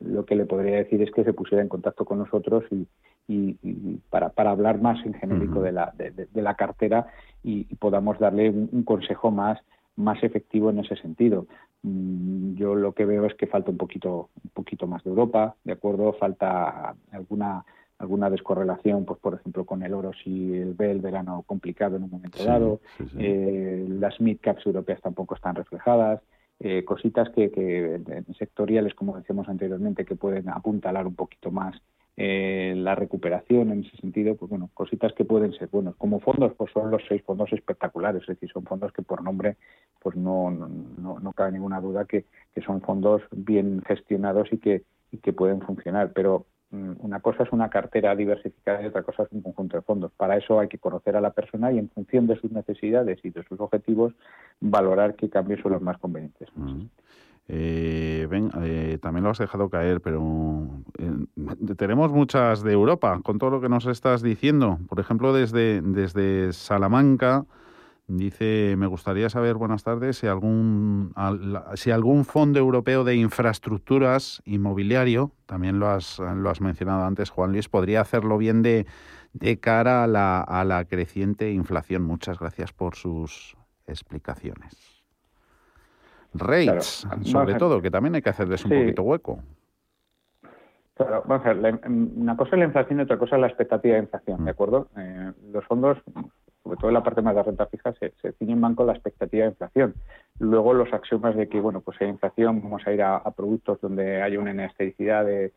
[0.00, 2.86] lo que le podría decir es que se pusiera en contacto con nosotros y,
[4.08, 7.06] para, para, hablar más en genérico de, la, de, la cartera
[7.42, 9.58] y, podamos darle un, consejo más,
[9.96, 11.46] más efectivo en ese sentido.
[11.82, 15.54] Mm, yo lo que veo es que falta un poquito, un poquito más de Europa,
[15.64, 16.12] ¿de acuerdo?
[16.14, 17.64] Falta alguna
[18.00, 22.04] alguna descorrelación, pues por ejemplo con el oro si el ve el verano complicado en
[22.04, 22.80] un momento dado,
[23.18, 26.22] Eh, las mid caps europeas tampoco están reflejadas,
[26.60, 28.00] eh, cositas que, que
[28.38, 31.74] sectoriales, como decíamos anteriormente, que pueden apuntalar un poquito más
[32.16, 35.96] eh, la recuperación en ese sentido, pues bueno, cositas que pueden ser buenos.
[35.96, 39.56] Como fondos, pues son los seis fondos espectaculares, es decir, son fondos que por nombre,
[40.00, 44.82] pues no, no, no cabe ninguna duda que, que son fondos bien gestionados y que,
[45.10, 46.12] y que pueden funcionar.
[46.12, 50.12] Pero una cosa es una cartera diversificada y otra cosa es un conjunto de fondos.
[50.16, 53.30] Para eso hay que conocer a la persona y en función de sus necesidades y
[53.30, 54.12] de sus objetivos
[54.60, 56.48] valorar qué cambios son los más convenientes.
[57.48, 58.28] Eh,
[58.62, 60.68] eh, también lo has dejado caer, pero
[60.98, 64.78] eh, tenemos muchas de Europa, con todo lo que nos estás diciendo.
[64.88, 67.44] Por ejemplo, desde, desde Salamanca,
[68.12, 71.14] Dice, me gustaría saber, buenas tardes, si algún,
[71.74, 77.52] si algún fondo europeo de infraestructuras inmobiliario, también lo has, lo has mencionado antes, Juan
[77.52, 78.86] Luis, podría hacerlo bien de,
[79.32, 82.02] de cara a la, a la creciente inflación.
[82.02, 83.56] Muchas gracias por sus
[83.86, 85.04] explicaciones.
[86.34, 89.38] Rates, sobre todo, que también hay que hacerles un poquito hueco.
[90.98, 94.00] vamos a ver, una cosa es la inflación y otra cosa es la expectativa de
[94.00, 94.54] inflación, ¿de mm.
[94.54, 94.88] acuerdo?
[94.96, 95.98] Eh, los fondos
[96.70, 99.44] sobre todo la parte más de renta fija, se, se ciñen más con la expectativa
[99.44, 99.94] de inflación.
[100.38, 104.22] Luego los axiomas de que, bueno, pues hay inflación, vamos a ir a, productos donde
[104.22, 105.52] haya una inestabilidad de,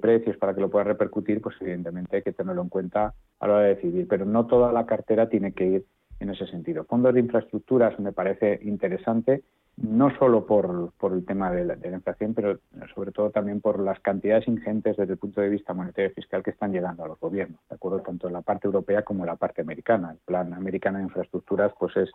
[0.00, 3.54] precios para que lo pueda repercutir, pues evidentemente hay que tenerlo en cuenta a la
[3.54, 4.08] hora de decidir.
[4.08, 5.84] Pero no toda la cartera tiene que ir
[6.20, 6.84] en ese sentido.
[6.84, 9.42] Fondos de infraestructuras me parece interesante,
[9.76, 12.58] no solo por, por el tema de la, de la, inflación, pero
[12.94, 16.42] sobre todo también por las cantidades ingentes desde el punto de vista monetario y fiscal
[16.42, 19.28] que están llegando a los gobiernos, de acuerdo tanto en la parte europea como en
[19.28, 20.10] la parte americana.
[20.12, 22.10] El plan americano de infraestructuras pues es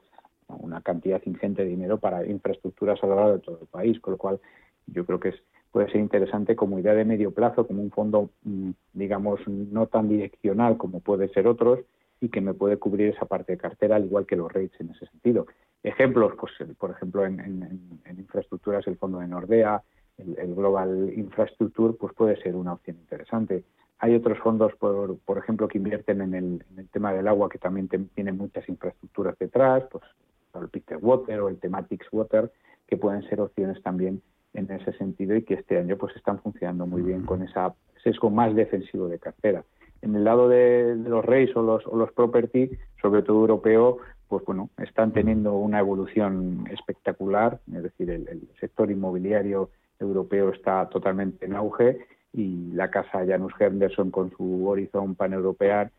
[0.47, 4.13] una cantidad ingente de dinero para infraestructuras a lo largo de todo el país, con
[4.13, 4.39] lo cual
[4.87, 5.35] yo creo que es,
[5.71, 10.09] puede ser interesante como idea de medio plazo, como un fondo, mm, digamos, no tan
[10.09, 11.79] direccional como puede ser otros,
[12.24, 14.91] y que me puede cubrir esa parte de cartera, al igual que los rates en
[14.91, 15.45] ese sentido.
[15.84, 19.84] Ejemplos, pues por ejemplo, en, en, en infraestructuras, el fondo de Nordea,
[20.17, 23.65] el, el, Global Infrastructure, pues puede ser una opción interesante.
[23.99, 27.49] Hay otros fondos, por, por ejemplo, que invierten en el, en el tema del agua,
[27.49, 30.05] que también te, tienen muchas infraestructuras detrás, pues
[30.53, 32.53] el Peter Water o el Thematics Water,
[32.88, 34.21] que pueden ser opciones también
[34.53, 37.59] en ese sentido y que este año pues están funcionando muy bien con ese
[38.01, 39.65] sesgo más defensivo de cartera.
[40.03, 42.69] En el lado de, de los REITs o los, o los property,
[43.01, 48.91] sobre todo europeo, pues bueno, están teniendo una evolución espectacular, es decir, el, el, sector
[48.91, 55.89] inmobiliario europeo está totalmente en auge y la casa Janus Henderson con su Horizon paneuropeo,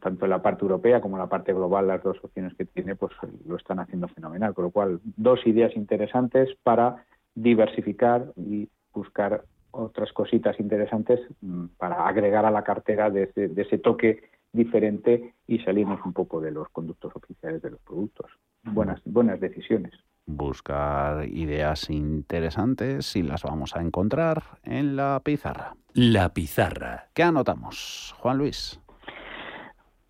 [0.00, 2.94] tanto en la parte europea como en la parte global, las dos opciones que tiene,
[2.96, 3.12] pues
[3.46, 4.54] lo están haciendo fenomenal.
[4.54, 12.06] Con lo cual, dos ideas interesantes para diversificar y buscar otras cositas interesantes mm, para
[12.06, 16.50] agregar a la cartera de ese, de ese toque diferente y salirnos un poco de
[16.50, 18.30] los conductos oficiales de los productos.
[18.62, 19.92] Buenas, buenas decisiones.
[20.26, 25.74] Buscar ideas interesantes y las vamos a encontrar en la pizarra.
[25.94, 27.08] La pizarra.
[27.12, 28.78] ¿Qué anotamos, Juan Luis?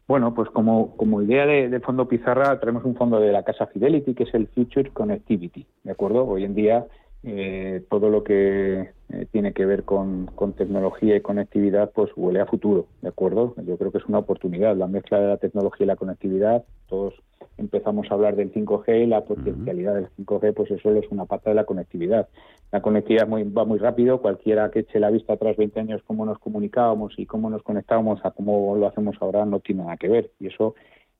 [0.06, 3.66] Bueno, pues como, como idea de, de, fondo pizarra tenemos un fondo de la casa
[3.68, 6.26] Fidelity que es el Future Connectivity, ¿de acuerdo?
[6.26, 6.86] Hoy en día
[7.24, 12.40] eh, todo lo que eh, tiene que ver con, con, tecnología y conectividad, pues huele
[12.40, 13.54] a futuro, ¿de acuerdo?
[13.64, 16.64] Yo creo que es una oportunidad, la mezcla de la tecnología y la conectividad.
[16.88, 17.14] Todos
[17.58, 21.50] empezamos a hablar del 5G y la potencialidad del 5G, pues eso es una pata
[21.50, 22.28] de la conectividad.
[22.72, 26.26] La conectividad muy, va muy rápido, cualquiera que eche la vista atrás 20 años cómo
[26.26, 30.08] nos comunicábamos y cómo nos conectábamos a cómo lo hacemos ahora no tiene nada que
[30.08, 30.30] ver.
[30.40, 30.74] Y eso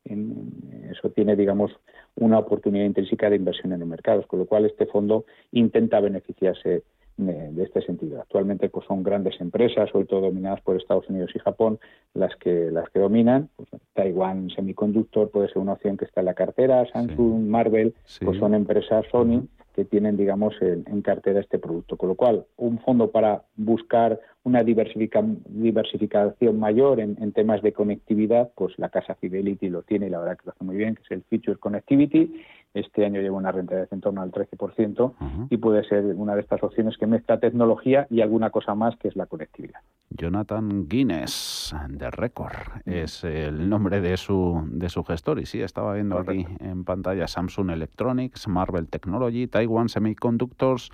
[0.05, 1.73] eso tiene, digamos,
[2.17, 6.83] una oportunidad intrínseca de inversión en los mercados, con lo cual este fondo intenta beneficiarse
[7.17, 8.21] de, este sentido.
[8.21, 11.79] Actualmente pues son grandes empresas, sobre todo dominadas por Estados Unidos y Japón,
[12.15, 13.49] las que las que dominan.
[13.57, 17.49] Pues, Taiwan Semiconductor puede ser una opción que está en la cartera, Samsung, sí.
[17.49, 18.25] Marvel, sí.
[18.25, 19.43] pues son empresas Sony.
[19.75, 21.97] Que tienen, digamos, en, en, cartera este producto.
[21.97, 27.73] Con lo cual, un fondo para buscar una diversifica, diversificación mayor en, en, temas de
[27.73, 30.97] conectividad, pues la casa Fidelity lo tiene y la verdad que lo hace muy bien,
[30.97, 32.43] que es el Feature Connectivity.
[32.75, 35.47] Este año lleva una rentabilidad en torno al 13% uh -huh.
[35.49, 39.09] y puede ser una de estas opciones que mezcla tecnología y alguna cosa más que
[39.09, 39.81] es la conectividad.
[40.11, 45.39] Jonathan Guinness, de Record, es el nombre de su, de su gestor.
[45.39, 46.53] Y sí, estaba viendo Correcto.
[46.53, 50.91] aquí en pantalla Samsung Electronics, Marvel Technology, Taiwan Semiconductors,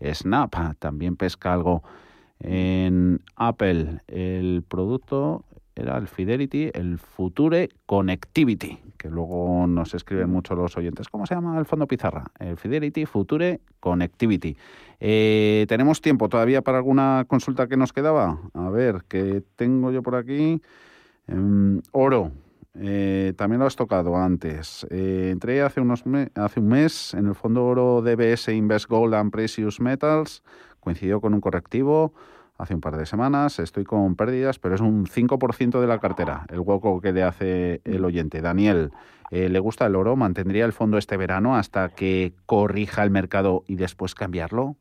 [0.00, 1.82] Snap, también pesca algo
[2.40, 4.00] en Apple.
[4.08, 11.08] El producto era el Fidelity, el Future Connectivity, que luego nos escriben mucho los oyentes.
[11.08, 12.30] ¿Cómo se llama el fondo pizarra?
[12.38, 14.56] El Fidelity Future Connectivity.
[14.98, 18.38] Eh, ¿Tenemos tiempo todavía para alguna consulta que nos quedaba?
[18.52, 20.60] A ver, que tengo yo por aquí.
[21.28, 22.32] Eh, oro.
[22.78, 24.86] Eh, también lo has tocado antes.
[24.90, 29.32] Eh, entré hace, unos hace un mes en el fondo oro DBS Invest Gold and
[29.32, 30.42] Precious Metals.
[30.80, 32.12] Coincidió con un correctivo
[32.58, 33.58] hace un par de semanas.
[33.58, 37.80] Estoy con pérdidas, pero es un 5% de la cartera, el hueco que le hace
[37.84, 38.40] el oyente.
[38.40, 38.90] Daniel,
[39.30, 40.16] eh, ¿le gusta el oro?
[40.16, 44.76] ¿Mantendría el fondo este verano hasta que corrija el mercado y después cambiarlo?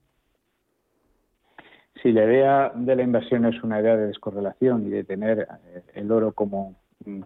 [2.01, 5.47] Si la idea de la inversión es una idea de descorrelación y de tener
[5.93, 6.75] el oro como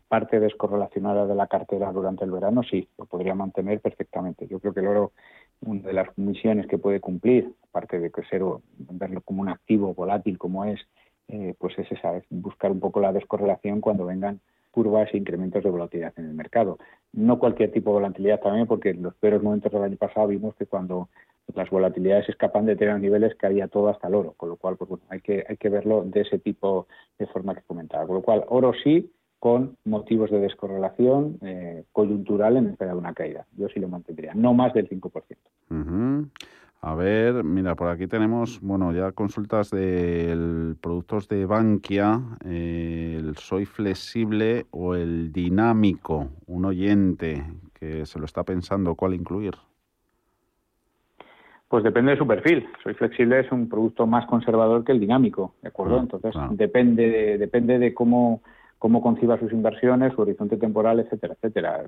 [0.08, 4.48] parte descorrelacionada de la cartera durante el verano, sí, lo podría mantener perfectamente.
[4.48, 5.12] Yo creo que el oro,
[5.66, 8.42] una de las misiones que puede cumplir, aparte de que ser
[8.78, 10.80] verlo como un activo volátil como es,
[11.28, 14.42] eh, pues es esa, es buscar un poco la descorrelación cuando vengan
[14.72, 16.80] curvas e incrementos de volatilidad en el mercado.
[17.12, 20.56] No cualquier tipo de volatilidad también, porque en los peores momentos del año pasado vimos
[20.56, 21.10] que cuando
[21.54, 24.90] las volatilidades escapan de tener niveles caía todo hasta el oro, con lo cual pues
[24.90, 26.88] bueno, hay que hay que verlo de ese tipo
[27.20, 28.08] de forma que comentaba.
[28.08, 29.12] Con lo cual, oro sí,
[29.44, 33.46] con motivos de descorrelación eh, coyuntural en espera de una caída.
[33.58, 35.02] Yo sí lo mantendría, no más del 5%.
[35.70, 36.30] Uh -huh.
[36.80, 43.36] A ver, mira, por aquí tenemos, bueno, ya consultas de productos de Bankia, eh, el
[43.36, 49.56] Soy Flexible o el Dinámico, un oyente que se lo está pensando cuál incluir.
[51.68, 52.66] Pues depende de su perfil.
[52.82, 55.98] Soy Flexible es un producto más conservador que el dinámico, ¿de acuerdo?
[55.98, 56.52] Ah, Entonces, claro.
[56.54, 58.42] depende, de, depende de cómo
[58.84, 61.86] cómo conciba sus inversiones, su horizonte temporal, etcétera, etcétera.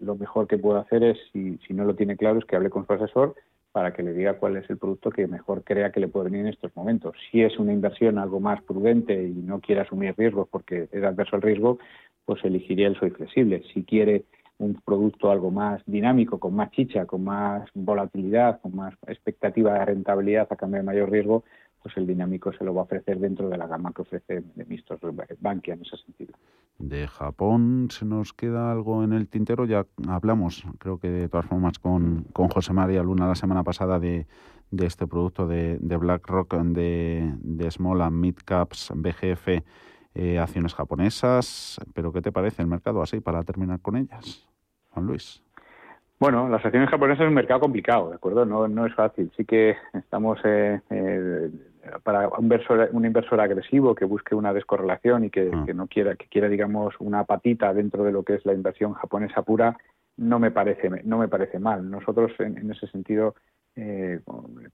[0.00, 2.70] lo mejor que puede hacer es, si, si no lo tiene claro, es que hable
[2.70, 3.34] con su asesor
[3.70, 6.46] para que le diga cuál es el producto que mejor crea que le puede venir
[6.46, 7.14] en estos momentos.
[7.30, 11.36] Si es una inversión algo más prudente y no quiere asumir riesgos porque es adverso
[11.36, 11.78] al riesgo,
[12.24, 13.62] pues elegiría el soy flexible.
[13.74, 14.24] Si quiere
[14.56, 19.84] un producto algo más dinámico, con más chicha, con más volatilidad, con más expectativa de
[19.84, 21.44] rentabilidad a cambio de mayor riesgo,
[21.82, 24.64] pues el dinámico se lo va a ofrecer dentro de la gama que ofrece de
[24.64, 25.00] mixtos
[25.40, 26.34] Bankia en ese sentido.
[26.78, 31.46] De Japón se nos queda algo en el tintero, ya hablamos, creo que de todas
[31.46, 34.26] formas con, con José María Luna la semana pasada de,
[34.70, 39.62] de este producto de, de BlackRock, de, de Small and Mid Caps, BGF,
[40.14, 44.48] eh, acciones japonesas, pero ¿qué te parece el mercado así para terminar con ellas,
[44.90, 45.42] Juan Luis?
[46.22, 48.44] Bueno, las acciones japonesas es un mercado complicado, ¿de acuerdo?
[48.44, 49.32] No, no es fácil.
[49.36, 51.50] Sí que estamos eh, eh,
[52.02, 55.62] para un inversor, un inversor agresivo que busque una descorrelación y que, ah.
[55.66, 58.94] que, no quiera, que quiera, digamos, una patita dentro de lo que es la inversión
[58.94, 59.76] japonesa pura,
[60.16, 61.90] no me parece, no me parece mal.
[61.90, 63.34] Nosotros, en, en ese sentido,
[63.74, 64.20] eh,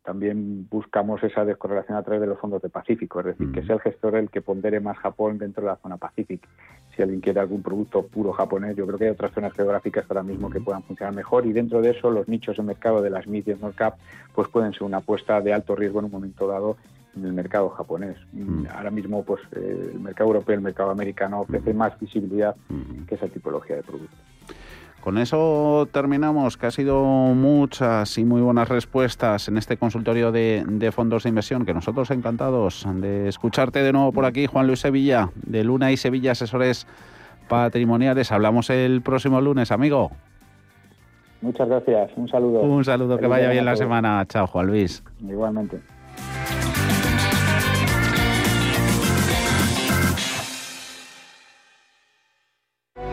[0.03, 3.77] también buscamos esa descorrelación a través de los fondos de Pacífico, es decir, que sea
[3.77, 6.49] el gestor el que pondere más Japón dentro de la zona Pacífica.
[6.97, 10.25] Si alguien quiere algún producto puro japonés, yo creo que hay otras zonas geográficas ahora
[10.25, 13.29] mismo que puedan funcionar mejor y dentro de eso los nichos de mercado de las
[13.29, 13.95] mid y small cap
[14.35, 16.77] pues pueden ser una apuesta de alto riesgo en un momento dado
[17.19, 18.17] en el mercado japonés.
[18.75, 22.57] Ahora mismo pues eh, el mercado europeo, el mercado americano ofrece más visibilidad
[23.07, 24.17] que esa tipología de producto.
[25.01, 30.91] Con eso terminamos, que ha sido muchas y muy buenas respuestas en este consultorio de,
[30.93, 35.31] fondos de inversión, que nosotros encantados de escucharte de nuevo por aquí, Juan Luis Sevilla,
[35.37, 36.87] de Luna y Sevilla Asesores
[37.49, 38.33] Patrimoniales.
[38.33, 40.11] Hablamos el próximo lunes, amigo.
[41.41, 42.61] Muchas gracias, un saludo.
[42.61, 44.27] Un saludo, que vaya bien la semana.
[44.27, 45.05] Chao, Juan Luis.
[45.21, 45.81] Igualmente.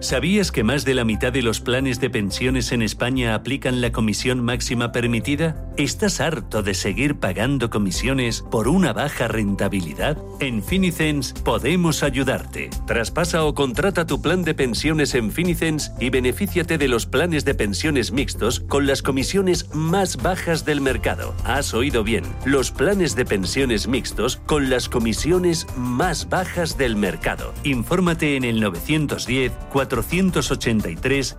[0.00, 3.92] ¿Sabías que más de la mitad de los planes de pensiones en España aplican la
[3.92, 5.56] comisión máxima permitida?
[5.76, 10.16] ¿Estás harto de seguir pagando comisiones por una baja rentabilidad?
[10.40, 12.70] En Finicens podemos ayudarte.
[12.86, 17.54] Traspasa o contrata tu plan de pensiones en Finicens y benefíciate de los planes de
[17.54, 21.34] pensiones mixtos con las comisiones más bajas del mercado.
[21.44, 27.52] Has oído bien, los planes de pensiones mixtos con las comisiones más bajas del mercado.
[27.64, 29.52] Infórmate en el 910
[29.90, 31.36] 483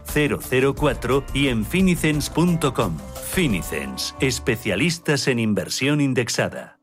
[0.75, 2.97] 004 y en finicens.com.
[3.31, 6.79] Finicens, especialistas en inversión indexada.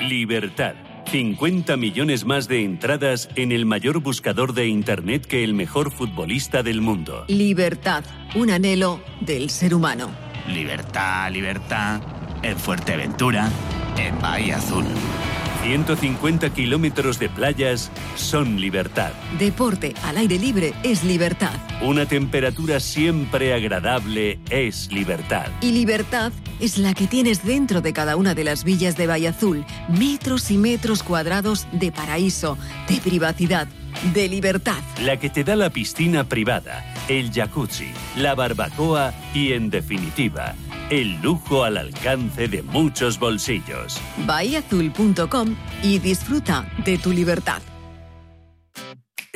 [0.00, 0.74] Libertad.
[1.10, 6.64] 50 millones más de entradas en el mayor buscador de Internet que el mejor futbolista
[6.64, 7.24] del mundo.
[7.28, 8.04] Libertad,
[8.34, 10.10] un anhelo del ser humano.
[10.48, 12.00] Libertad, libertad,
[12.42, 13.48] en Fuerteventura,
[13.96, 14.84] en Bahía Azul.
[15.66, 19.10] 150 kilómetros de playas son libertad.
[19.36, 21.54] Deporte al aire libre es libertad.
[21.82, 25.48] Una temperatura siempre agradable es libertad.
[25.60, 29.26] Y libertad es la que tienes dentro de cada una de las villas de Valle
[29.26, 29.66] Azul.
[29.88, 32.56] Metros y metros cuadrados de paraíso,
[32.88, 33.66] de privacidad,
[34.14, 34.78] de libertad.
[35.02, 40.54] La que te da la piscina privada, el jacuzzi, la barbacoa y, en definitiva,
[40.90, 44.00] el lujo al alcance de muchos bolsillos.
[44.26, 47.60] Bahiazul.com y disfruta de tu libertad.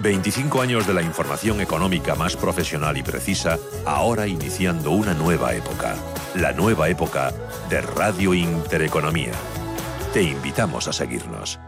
[0.00, 5.96] 25 años de la información económica más profesional y precisa, ahora iniciando una nueva época.
[6.34, 7.32] La nueva época
[7.68, 9.32] de Radio Intereconomía.
[10.12, 11.58] Te invitamos a seguirnos.